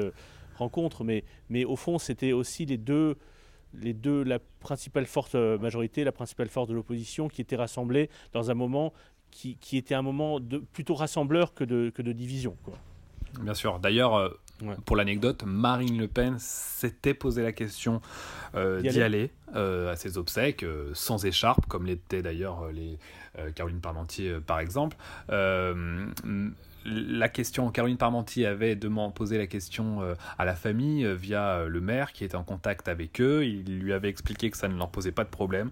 rencontre, 0.58 1.04
mais, 1.04 1.24
mais 1.50 1.66
au 1.66 1.76
fond, 1.76 1.98
c'était 1.98 2.32
aussi 2.32 2.66
les 2.66 2.78
deux, 2.78 3.18
les 3.74 3.94
deux, 3.94 4.24
la 4.24 4.40
principale 4.60 5.06
force 5.06 5.32
euh, 5.36 5.58
majorité, 5.58 6.04
la 6.04 6.12
principale 6.12 6.50
force 6.50 6.68
de 6.68 6.74
l'opposition 6.74 7.28
qui 7.28 7.42
étaient 7.42 7.56
rassemblées 7.56 8.10
dans 8.32 8.52
un 8.52 8.54
moment 8.54 8.94
qui, 9.32 9.58
qui, 9.58 9.78
était 9.78 9.96
un 9.96 10.04
moment 10.04 10.40
de, 10.40 10.60
plutôt 10.60 10.94
rassembleur 10.94 11.54
que 11.54 11.64
de, 11.64 11.92
que 11.94 12.02
de 12.02 12.12
division. 12.12 12.56
Quoi. 12.64 12.76
Bien 13.42 13.56
sûr. 13.56 13.80
D'ailleurs, 13.80 14.16
euh, 14.16 14.30
pour 14.86 14.96
l'anecdote, 14.96 15.44
Marine 15.46 15.98
Le 15.98 16.08
Pen 16.08 16.38
s'était 16.38 17.16
posé 17.16 17.42
la 17.42 17.52
question 17.52 18.00
euh, 18.56 18.82
d'y 18.82 19.02
aller, 19.02 19.32
à 19.54 19.96
ses 19.96 20.18
obsèques, 20.18 20.66
sans 20.94 21.26
écharpe, 21.26 21.66
comme 21.68 21.86
l'étaient 21.86 22.22
d'ailleurs 22.22 22.72
les 22.72 22.98
Caroline 23.56 23.82
Parmentier 23.82 24.38
par 24.46 24.60
exemple. 24.60 24.98
La 26.86 27.30
question, 27.30 27.70
Caroline 27.72 27.98
Parmentier 27.98 28.46
avait 28.46 28.78
posé 29.16 29.38
la 29.38 29.48
question 29.48 30.02
euh, 30.02 30.16
à 30.38 30.44
la 30.44 30.54
famille 30.54 31.06
euh, 31.06 31.14
via 31.14 31.60
euh, 31.60 31.68
le 31.68 31.80
maire 31.80 32.12
qui 32.12 32.26
était 32.26 32.36
en 32.36 32.44
contact 32.44 32.88
avec 32.90 33.22
eux. 33.22 33.46
Il 33.46 33.80
lui 33.80 33.94
avait 33.94 34.10
expliqué 34.10 34.50
que 34.50 34.58
ça 34.58 34.68
ne 34.68 34.78
leur 34.78 34.90
posait 34.90 35.12
pas 35.12 35.24
de 35.24 35.30
problème 35.30 35.72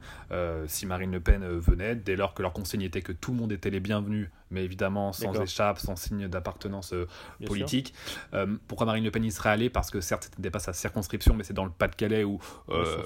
si 0.67 0.85
Marine 0.85 1.11
Le 1.11 1.19
Pen 1.19 1.45
venait, 1.45 1.95
dès 1.95 2.15
lors 2.15 2.33
que 2.33 2.41
leur 2.41 2.53
consigne 2.53 2.81
était 2.81 3.01
que 3.01 3.11
tout 3.11 3.31
le 3.31 3.37
monde 3.37 3.51
était 3.51 3.69
les 3.69 3.79
bienvenus 3.79 4.29
mais 4.51 4.63
évidemment 4.63 5.13
sans 5.13 5.33
échappe, 5.41 5.79
sans 5.79 5.95
signe 5.95 6.27
d'appartenance 6.27 6.93
euh, 6.93 7.07
politique. 7.45 7.93
Euh, 8.33 8.45
pourquoi 8.67 8.85
Marine 8.85 9.03
Le 9.03 9.11
Pen 9.11 9.23
y 9.23 9.31
serait 9.31 9.49
allée? 9.49 9.69
Parce 9.69 9.89
que 9.89 10.01
certes, 10.01 10.29
ce 10.31 10.37
n'était 10.37 10.51
pas 10.51 10.59
sa 10.59 10.73
circonscription, 10.73 11.33
mais 11.33 11.43
c'est 11.43 11.53
dans 11.53 11.65
le 11.65 11.71
Pas-de-Calais 11.71 12.23
où 12.23 12.39
euh, 12.69 13.03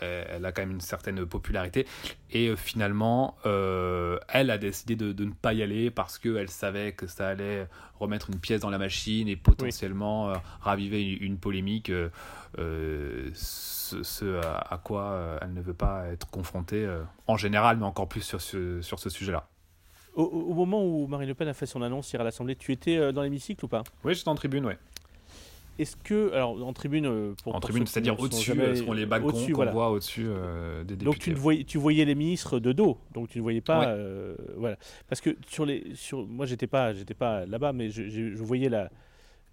elle, 0.00 0.44
a 0.44 0.52
quand 0.52 0.62
même 0.62 0.72
une 0.72 0.80
certaine 0.80 1.24
popularité. 1.26 1.86
Et 2.30 2.54
finalement, 2.56 3.36
elle 3.44 4.50
a 4.50 4.58
décidé 4.58 4.96
de, 4.96 5.24
ne 5.24 5.32
pas 5.32 5.52
y 5.52 5.62
aller 5.62 5.90
parce 5.90 6.18
qu'elle 6.18 6.48
savait 6.48 6.92
que 6.92 7.06
ça 7.06 7.28
allait 7.28 7.66
remettre 7.98 8.30
une 8.30 8.38
pièce 8.38 8.60
dans 8.60 8.70
la 8.70 8.78
machine 8.78 9.28
et 9.28 9.36
potentiellement 9.36 10.32
raviver 10.60 11.02
une, 11.02 11.38
polémique. 11.38 11.92
ce, 12.56 14.40
à, 14.40 14.80
quoi 14.82 15.38
elle 15.42 15.54
ne 15.54 15.62
veut 15.62 15.74
pas 15.74 16.06
être 16.08 16.28
confrontée 16.30 16.88
en 17.26 17.36
général, 17.36 17.76
mais 17.78 17.86
encore 17.86 18.08
plus 18.08 18.22
sur 18.22 18.40
ce, 18.40 18.80
sur 18.82 18.98
ce 18.98 19.10
sujet-là. 19.10 19.48
Au, 20.16 20.54
moment 20.54 20.82
où 20.82 21.06
Marine 21.06 21.28
Le 21.28 21.34
Pen 21.34 21.46
a 21.46 21.52
fait 21.52 21.66
son 21.66 21.82
annonce 21.82 22.10
hier 22.10 22.22
à 22.22 22.24
l'Assemblée, 22.24 22.56
tu 22.56 22.72
étais 22.72 22.96
euh, 22.96 23.12
dans 23.12 23.20
l'hémicycle 23.20 23.62
ou 23.66 23.68
pas? 23.68 23.84
Oui, 24.02 24.14
j'étais 24.14 24.30
en 24.30 24.34
tribune, 24.34 24.64
oui. 24.64 24.72
Est-ce 25.78 25.96
que, 25.96 26.32
alors 26.32 26.66
en 26.66 26.72
tribune, 26.72 27.06
euh, 27.06 27.34
pour, 27.42 27.54
en 27.54 27.60
tribune, 27.60 27.86
c'est-à-dire 27.86 28.18
au-dessus, 28.18 28.52
ce 28.52 28.82
qu'on 28.82 28.92
les 28.92 29.06
balcons 29.06 29.32
qu'on 29.52 29.66
voit 29.66 29.90
au-dessus 29.90 30.26
euh, 30.26 30.84
des 30.84 30.96
députés. 30.96 31.04
Donc 31.04 31.18
tu, 31.18 31.34
voyais, 31.34 31.64
tu 31.64 31.78
voyais 31.78 32.04
les 32.04 32.14
ministres 32.14 32.58
de 32.58 32.72
dos, 32.72 32.98
donc 33.12 33.28
tu 33.28 33.38
ne 33.38 33.42
voyais 33.42 33.60
pas, 33.60 33.96
voilà, 34.56 34.76
parce 35.08 35.20
que 35.20 35.36
sur 35.48 35.66
les, 35.66 35.94
sur, 35.94 36.26
moi 36.26 36.46
j'étais 36.46 36.66
pas, 36.66 36.92
j'étais 36.92 37.14
pas 37.14 37.46
là-bas, 37.46 37.72
mais 37.72 37.90
je, 37.90 38.08
je, 38.08 38.42
voyais 38.42 38.68
la, 38.68 38.90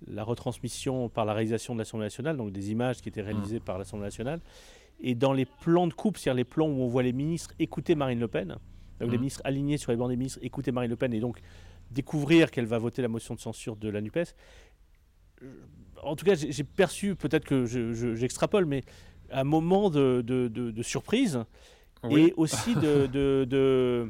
la 0.08 0.24
retransmission 0.24 1.10
par 1.10 1.26
la 1.26 1.34
réalisation 1.34 1.74
de 1.74 1.80
l'Assemblée 1.80 2.06
nationale, 2.06 2.38
donc 2.38 2.52
des 2.52 2.71
images 2.71 3.02
qui 3.02 3.10
étaient 3.10 3.21
réalisées 3.21 3.58
mmh. 3.58 3.63
par 3.63 3.78
l'Assemblée 3.78 4.06
nationale, 4.06 4.39
et 5.02 5.15
dans 5.15 5.34
les 5.34 5.45
plans 5.45 5.88
de 5.88 5.93
coupe, 5.93 6.17
c'est-à-dire 6.17 6.38
les 6.38 6.43
plans 6.45 6.67
où 6.67 6.82
on 6.82 6.88
voit 6.88 7.04
les 7.04 7.13
ministres 7.13 7.54
écouter 7.60 7.95
Marine 7.95 8.19
Le 8.19 8.28
Pen 8.28 8.58
donc 9.00 9.12
les 9.12 9.17
mmh. 9.17 9.21
ministres 9.21 9.41
alignés 9.43 9.78
sur 9.78 9.91
les 9.91 9.97
bancs 9.97 10.10
des 10.10 10.15
ministres, 10.15 10.39
écouter 10.41 10.71
Marine 10.71 10.89
Le 10.89 10.95
Pen 10.95 11.13
et 11.13 11.19
donc 11.19 11.41
découvrir 11.91 12.52
qu'elle 12.52 12.65
va 12.65 12.78
voter 12.78 13.02
la 13.02 13.08
motion 13.08 13.36
de 13.36 13.39
censure 13.39 13.76
de 13.76 13.89
la 13.89 14.02
NUPES. 14.02 14.36
En 16.01 16.15
tout 16.15 16.25
cas, 16.25 16.36
j'ai 16.36 16.63
perçu, 16.63 17.15
peut-être 17.15 17.45
que 17.45 17.65
j'extrapole, 18.15 18.65
mais 18.65 18.84
un 19.32 19.43
moment 19.43 19.89
de, 19.89 20.21
de, 20.21 20.84
surprise 20.84 21.39
et 22.10 22.34
aussi 22.36 22.75
de, 22.75 23.08
de, 23.08 24.10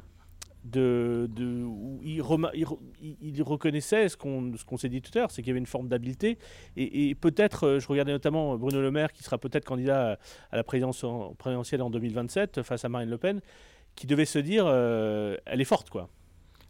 de, 0.64 1.64
où 1.66 2.00
il, 2.04 2.24
il, 3.22 3.44
reconnaissait 3.44 4.10
ce 4.10 4.18
qu'on 4.18 4.78
s'est 4.78 4.90
dit 4.90 5.02
tout 5.02 5.12
à 5.16 5.20
l'heure, 5.20 5.32
c'est 5.32 5.42
qu'il 5.44 5.50
y 5.50 5.52
avait 5.52 5.60
une 5.60 5.68
forme 5.68 5.88
d'habileté. 5.88 6.40
Et, 6.78 7.14
peut-être, 7.16 7.68
euh, 7.68 7.80
je 7.80 7.88
regardais 7.88 8.12
notamment 8.12 8.58
Bruno 8.58 8.82
Le 8.82 8.90
Maire, 8.90 9.12
qui 9.12 9.24
sera 9.24 9.38
peut-être 9.38 9.66
candidat 9.66 10.18
à 10.52 10.56
la 10.56 10.64
présidence 10.64 11.06
présidentielle 11.38 11.84
en 11.84 11.92
2027 11.92 12.64
face 12.64 12.86
à 12.86 12.90
Marine 12.90 13.10
Le 13.10 13.18
Pen 13.18 13.42
qui 13.96 14.08
devait 14.08 14.26
se 14.26 14.40
dire 14.40 14.66
euh, 14.68 15.38
elle 15.46 15.62
est 15.62 15.66
forte 15.66 15.90
quoi. 15.90 16.10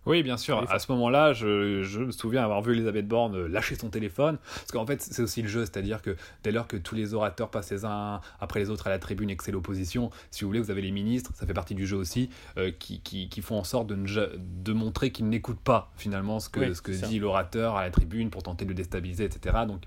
Oui, 0.05 0.21
bien 0.21 0.37
sûr. 0.37 0.69
À 0.69 0.79
ce 0.79 0.91
moment-là, 0.91 1.33
je, 1.33 1.99
me 1.99 2.11
souviens 2.11 2.43
avoir 2.43 2.61
vu 2.61 2.73
Elisabeth 2.73 3.07
Borne 3.07 3.45
lâcher 3.47 3.75
son 3.75 3.89
téléphone. 3.89 4.37
Parce 4.55 4.71
qu'en 4.71 4.85
fait, 4.85 5.01
c'est 5.01 5.21
aussi 5.21 5.41
le 5.41 5.47
jeu. 5.47 5.61
C'est-à-dire 5.61 6.01
que 6.01 6.15
dès 6.43 6.51
lors 6.51 6.67
que 6.67 6.77
tous 6.77 6.95
les 6.95 7.13
orateurs 7.13 7.49
passent 7.49 7.71
les 7.71 7.85
uns 7.85 8.19
après 8.41 8.59
les 8.59 8.69
autres 8.69 8.87
à 8.87 8.89
la 8.89 8.99
tribune 8.99 9.29
et 9.29 9.37
que 9.37 9.43
c'est 9.43 9.51
l'opposition, 9.51 10.11
si 10.31 10.43
vous 10.43 10.49
voulez, 10.49 10.59
vous 10.59 10.71
avez 10.71 10.81
les 10.81 10.91
ministres, 10.91 11.31
ça 11.35 11.45
fait 11.45 11.53
partie 11.53 11.75
du 11.75 11.87
jeu 11.87 11.97
aussi, 11.97 12.29
euh, 12.57 12.71
qui, 12.77 12.99
qui, 12.99 13.41
font 13.41 13.57
en 13.57 13.63
sorte 13.63 13.87
de, 13.87 13.95
de 13.95 14.73
montrer 14.73 15.11
qu'ils 15.11 15.27
n'écoutent 15.29 15.59
pas 15.59 15.91
finalement 15.97 16.39
ce 16.39 16.49
que, 16.49 16.73
ce 16.73 16.81
que 16.81 16.91
dit 16.91 17.19
l'orateur 17.19 17.75
à 17.75 17.83
la 17.83 17.91
tribune 17.91 18.29
pour 18.29 18.43
tenter 18.43 18.65
de 18.65 18.69
le 18.69 18.75
déstabiliser, 18.75 19.25
etc. 19.25 19.57
Donc 19.67 19.81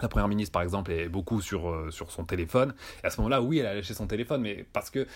la 0.00 0.08
première 0.08 0.28
ministre, 0.28 0.52
par 0.52 0.62
exemple, 0.62 0.90
est 0.90 1.08
beaucoup 1.08 1.40
sur, 1.40 1.68
euh, 1.68 1.90
sur 1.90 2.10
son 2.10 2.24
téléphone. 2.24 2.74
Et 3.02 3.06
à 3.06 3.10
ce 3.10 3.18
moment-là, 3.18 3.42
oui, 3.42 3.58
elle 3.58 3.66
a 3.66 3.74
lâché 3.74 3.94
son 3.94 4.06
téléphone, 4.06 4.40
mais 4.40 4.64
parce 4.72 4.90
que 4.90 5.06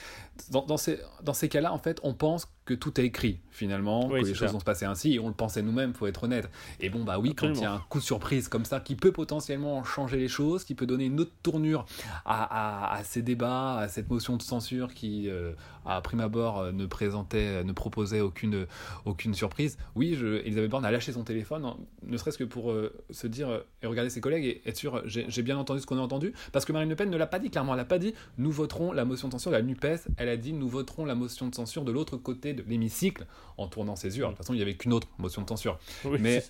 dans, 0.51 0.67
dans 0.67 0.77
ces, 0.77 1.01
dans 1.23 1.33
ces 1.33 1.49
cas-là, 1.49 1.73
en 1.73 1.79
fait, 1.79 1.99
on 2.03 2.13
pense 2.15 2.47
que 2.67 2.75
tout 2.75 3.01
est 3.01 3.05
écrit, 3.05 3.39
finalement, 3.51 4.09
que 4.09 4.17
les 4.17 4.35
choses 4.35 4.53
vont 4.53 4.61
se 4.61 4.65
passer 4.65 4.85
ainsi, 4.85 5.15
et 5.15 5.21
on 5.21 5.29
le 5.29 5.35
pensait 5.35 5.63
nous-mêmes, 5.63 5.95
faut 5.95 6.07
être 6.07 6.25
honnête. 6.25 6.51
Et 6.81 6.91
bon, 6.91 7.05
bah 7.05 7.19
oui, 7.19 7.35
quand 7.35 7.49
il 7.49 7.61
y 7.61 7.65
a 7.65 7.73
un 7.73 7.79
coup 7.89 8.01
de 8.01 8.05
surprise 8.05 8.49
comme 8.49 8.65
ça, 8.65 8.81
qui 8.81 8.97
peut 8.97 9.13
potentiellement 9.13 9.85
changer 9.85 10.19
les 10.19 10.29
choses, 10.29 10.65
qui 10.65 10.75
peut 10.75 10.87
donner 10.87 11.07
une 11.07 11.21
autre 11.21 11.33
tournure 11.43 11.87
à, 12.25 12.95
à, 12.97 13.05
ces 13.05 13.23
débats, 13.23 13.79
à 13.79 13.89
cette 13.89 14.11
motion 14.11 14.37
de 14.37 14.43
censure 14.43 14.93
qui, 14.93 15.31
euh, 15.31 15.53
à 15.87 16.01
prime 16.01 16.21
abord, 16.21 16.59
euh, 16.59 16.73
ne 16.73 16.87
présentait, 16.87 17.63
ne 17.63 17.73
proposait 17.73 18.21
aucune, 18.21 18.67
aucune 19.05 19.33
surprise, 19.33 19.79
oui, 19.95 20.17
je, 20.19 20.41
Elisabeth 20.45 20.71
Borne 20.71 20.85
a 20.85 20.91
lâché 20.91 21.13
son 21.13 21.23
téléphone, 21.23 21.65
ne 22.05 22.17
serait-ce 22.17 22.39
que 22.39 22.45
pour 22.45 22.75
se 23.11 23.27
dire, 23.29 23.63
et 23.83 23.87
regarder 23.87 24.11
ses 24.11 24.21
collègues, 24.21 24.45
et 24.45 24.63
être 24.67 24.77
sûr, 24.77 25.03
j'ai 25.07 25.43
bien 25.43 25.57
entendu 25.57 25.81
ce 25.81 25.87
qu'on 25.87 25.99
a 25.99 26.03
entendu, 26.03 26.33
parce 26.53 26.65
que 26.65 26.73
Marine 26.73 26.91
Le 26.91 26.97
Pen 26.97 27.11
ne 27.11 27.17
l'a 27.17 27.27
pas 27.27 27.39
dit 27.39 27.51
clairement, 27.51 27.75
elle 27.75 27.79
n'a 27.79 27.85
pas 27.85 27.99
dit 27.99 28.15
nous 28.39 28.51
voterons 28.51 28.93
la 28.93 29.05
motion 29.05 29.29
de 29.29 29.33
censure 29.33 29.53
de 29.53 29.57
la 29.57 29.63
NUPES, 29.63 30.09
elle 30.17 30.29
a 30.29 30.37
dit 30.37 30.53
nous 30.53 30.69
voterons 30.69 31.05
la 31.05 31.15
motion 31.15 31.49
de 31.49 31.55
censure 31.55 31.85
de 31.85 31.93
l'autre 31.93 32.17
côté 32.17 32.56
de 32.57 32.65
l'hémicycle 32.69 33.27
en 33.57 33.69
tournant 33.69 33.97
ses 33.97 34.17
yeux. 34.19 34.25
De 34.25 34.29
toute 34.29 34.39
façon, 34.39 34.55
il 34.55 34.57
n'y 34.57 34.63
avait 34.63 34.75
qu'une 34.75 34.93
autre 34.93 35.09
motion 35.19 35.43
de 35.43 35.49
censure. 35.49 35.79
mais, 36.21 36.43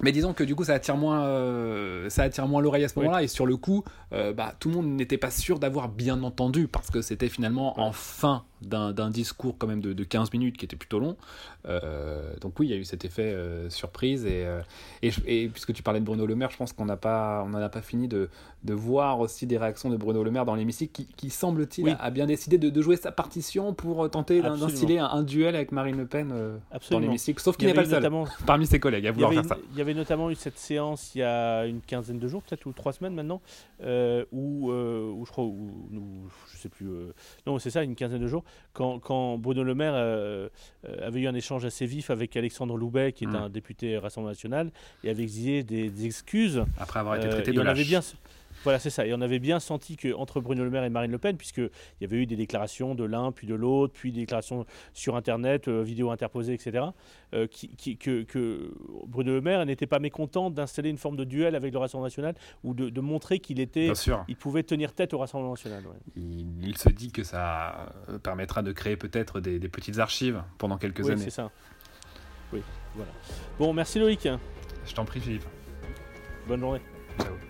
mais 0.00 0.12
disons 0.12 0.32
que 0.32 0.44
du 0.44 0.54
coup, 0.54 0.64
ça 0.64 0.74
attire 0.74 0.96
moins, 0.96 1.24
euh, 1.26 2.08
ça 2.08 2.22
attire 2.22 2.46
moins 2.46 2.62
l'oreille 2.62 2.84
à 2.84 2.88
ce 2.88 2.98
moment-là. 2.98 3.22
Et 3.22 3.28
sur 3.28 3.46
le 3.46 3.56
coup, 3.56 3.84
euh, 4.12 4.32
bah, 4.32 4.54
tout 4.58 4.68
le 4.68 4.76
monde 4.76 4.88
n'était 4.88 5.18
pas 5.18 5.30
sûr 5.30 5.58
d'avoir 5.58 5.88
bien 5.88 6.22
entendu 6.22 6.68
parce 6.68 6.90
que 6.90 7.02
c'était 7.02 7.28
finalement 7.28 7.80
en 7.80 7.92
fin 7.92 8.44
d'un 8.62 9.10
discours 9.10 9.56
quand 9.58 9.66
même 9.66 9.80
de, 9.80 9.92
de, 9.92 10.04
15 10.04 10.32
minutes 10.32 10.56
qui 10.56 10.64
était 10.64 10.76
plutôt 10.76 10.98
long. 10.98 11.16
Euh, 11.66 12.32
donc 12.40 12.58
oui, 12.58 12.68
il 12.68 12.70
y 12.70 12.74
a 12.74 12.76
eu 12.76 12.84
cet 12.84 13.04
effet 13.04 13.22
euh, 13.22 13.70
surprise. 13.70 14.26
Et, 14.26 14.44
euh, 14.44 14.60
et, 15.02 15.10
et, 15.26 15.48
puisque 15.48 15.72
tu 15.72 15.82
parlais 15.82 16.00
de 16.00 16.04
Bruno 16.04 16.26
Le 16.26 16.34
Maire, 16.34 16.50
je 16.50 16.56
pense 16.56 16.72
qu'on 16.72 16.86
n'en 16.86 16.94
a 16.94 16.96
pas 16.96 17.82
fini 17.82 18.08
de, 18.08 18.28
de, 18.64 18.74
voir 18.74 19.20
aussi 19.20 19.46
des 19.46 19.58
réactions 19.58 19.90
de 19.90 19.96
Bruno 19.96 20.22
Le 20.22 20.30
Maire 20.30 20.44
dans 20.44 20.54
l'hémicycle 20.54 20.92
qui, 20.92 21.06
qui 21.06 21.30
semble-t-il 21.30 21.96
a 21.98 22.10
bien 22.10 22.26
décidé 22.26 22.58
de, 22.58 22.70
de, 22.70 22.82
jouer 22.82 22.96
sa 22.96 23.12
partition 23.12 23.74
pour 23.74 24.08
tenter 24.10 24.42
d'instiller 24.42 24.98
un, 24.98 25.22
duel 25.22 25.54
avec 25.54 25.72
Marine 25.72 25.96
Le 25.96 26.06
Pen 26.06 26.34
dans 26.90 26.98
l'hémicycle. 26.98 27.40
Sauf 27.40 27.56
qu'il 27.56 27.68
n'est 27.68 27.74
pas 27.74 27.82
le 27.82 27.88
seul 27.88 28.10
parmi 28.46 28.66
ses 28.66 28.80
collègues 28.80 29.06
à 29.06 29.12
vouloir 29.12 29.32
faire 29.32 29.44
ça. 29.44 29.58
Il 29.72 29.78
y 29.78 29.80
avait 29.80 29.94
notamment 29.94 30.30
eu 30.30 30.34
cette 30.34 30.58
séance 30.58 31.14
il 31.14 31.18
y 31.18 31.22
a 31.22 31.66
une 31.66 31.80
quinzaine 31.80 32.18
de 32.18 32.28
jours, 32.28 32.42
peut-être 32.42 32.66
ou 32.66 32.72
trois 32.72 32.92
semaines 32.92 33.14
maintenant, 33.14 33.40
où, 34.32 34.70
où 34.70 35.24
je 35.26 35.30
crois, 35.30 35.44
où, 35.44 35.70
je 36.52 36.58
sais 36.58 36.68
plus, 36.68 36.88
non 37.46 37.58
c'est 37.58 37.70
ça, 37.70 37.82
une 37.82 37.94
quinzaine 37.94 38.20
de 38.20 38.26
jours, 38.26 38.44
quand, 38.72 39.38
Bruno 39.38 39.64
Le 39.64 39.74
Maire 39.74 39.92
euh, 39.94 40.48
euh, 40.88 41.06
avait 41.06 41.20
eu 41.20 41.26
un 41.26 41.34
échange 41.34 41.64
assez 41.64 41.86
vif 41.86 42.10
avec 42.10 42.36
Alexandre 42.36 42.76
Loubet, 42.76 43.12
qui 43.12 43.24
est 43.24 43.26
mm. 43.26 43.36
un 43.36 43.48
député 43.48 43.98
Rassemblement 43.98 44.30
National, 44.30 44.70
et 45.04 45.10
avait 45.10 45.22
exigé 45.22 45.62
des, 45.62 46.06
excuses. 46.06 46.64
Après 46.78 47.00
avoir 47.00 47.16
été 47.16 47.26
euh, 47.26 47.32
traité 47.32 47.52
de 47.52 47.60
lâche. 47.60 47.86
Bien, 47.86 48.00
Voilà, 48.64 48.78
c'est 48.78 48.90
ça. 48.90 49.06
Et 49.06 49.14
on 49.14 49.20
avait 49.20 49.38
bien 49.38 49.60
senti 49.60 49.96
qu'entre 49.96 50.40
Bruno 50.40 50.64
Le 50.64 50.70
Maire 50.70 50.84
et 50.84 50.90
Marine 50.90 51.10
Le 51.10 51.18
Pen, 51.18 51.36
puisqu'il 51.36 51.70
y 52.00 52.04
avait 52.04 52.18
eu 52.18 52.26
des 52.26 52.36
déclarations 52.36 52.94
de 52.94 53.04
l'un, 53.04 53.32
puis 53.32 53.46
de 53.46 53.54
l'autre, 53.54 53.94
puis 53.94 54.12
des 54.12 54.20
déclarations 54.20 54.66
sur 54.92 55.16
Internet, 55.16 55.68
euh, 55.68 55.82
vidéos 55.82 56.10
interposées, 56.10 56.54
etc., 56.54 56.84
euh, 57.32 57.46
qui, 57.46 57.96
que, 57.96 58.74
Bruno 59.06 59.32
Le 59.32 59.40
Maire 59.40 59.64
n'était 59.64 59.86
pas 59.86 59.98
mécontent 59.98 60.50
d'installer 60.50 60.90
une 60.90 60.98
forme 60.98 61.16
de 61.16 61.24
duel 61.24 61.54
avec 61.54 61.72
le 61.72 61.78
Rassemblement 61.78 62.06
national 62.06 62.34
ou 62.64 62.74
de, 62.74 63.00
montrer 63.00 63.38
qu'il 63.38 63.60
était, 63.60 63.92
il 64.28 64.36
pouvait 64.36 64.62
tenir 64.62 64.92
tête 64.92 65.14
au 65.14 65.18
Rassemblement 65.18 65.52
national. 65.52 65.82
Il, 66.16 66.76
se 66.76 66.88
dit 66.88 67.12
que 67.12 67.24
ça 67.24 67.92
euh, 68.08 68.18
permettra 68.18 68.62
de 68.62 68.72
créer 68.72 68.96
peut-être 68.96 69.40
des, 69.40 69.58
petites 69.68 69.98
archives 69.98 70.42
pendant 70.58 70.78
quelques 70.78 71.04
oui, 71.04 71.12
années. 71.12 71.24
c'est 71.24 71.30
ça. 71.30 71.50
Oui, 72.52 72.62
voilà. 72.94 73.12
Bon, 73.58 73.72
merci 73.72 73.98
Loïc. 73.98 74.28
Je 74.86 74.94
t'en 74.94 75.04
prie, 75.04 75.20
Philippe. 75.20 75.44
Bonne 76.46 76.60
journée. 76.60 76.80
Ciao. 77.18 77.49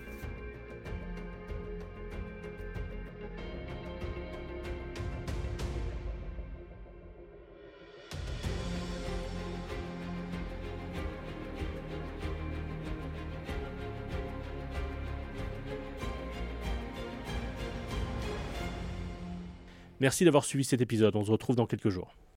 Merci 20.00 20.24
d'avoir 20.24 20.44
suivi 20.44 20.64
cet 20.64 20.80
épisode, 20.80 21.14
on 21.14 21.24
se 21.24 21.30
retrouve 21.30 21.56
dans 21.56 21.66
quelques 21.66 21.90
jours. 21.90 22.14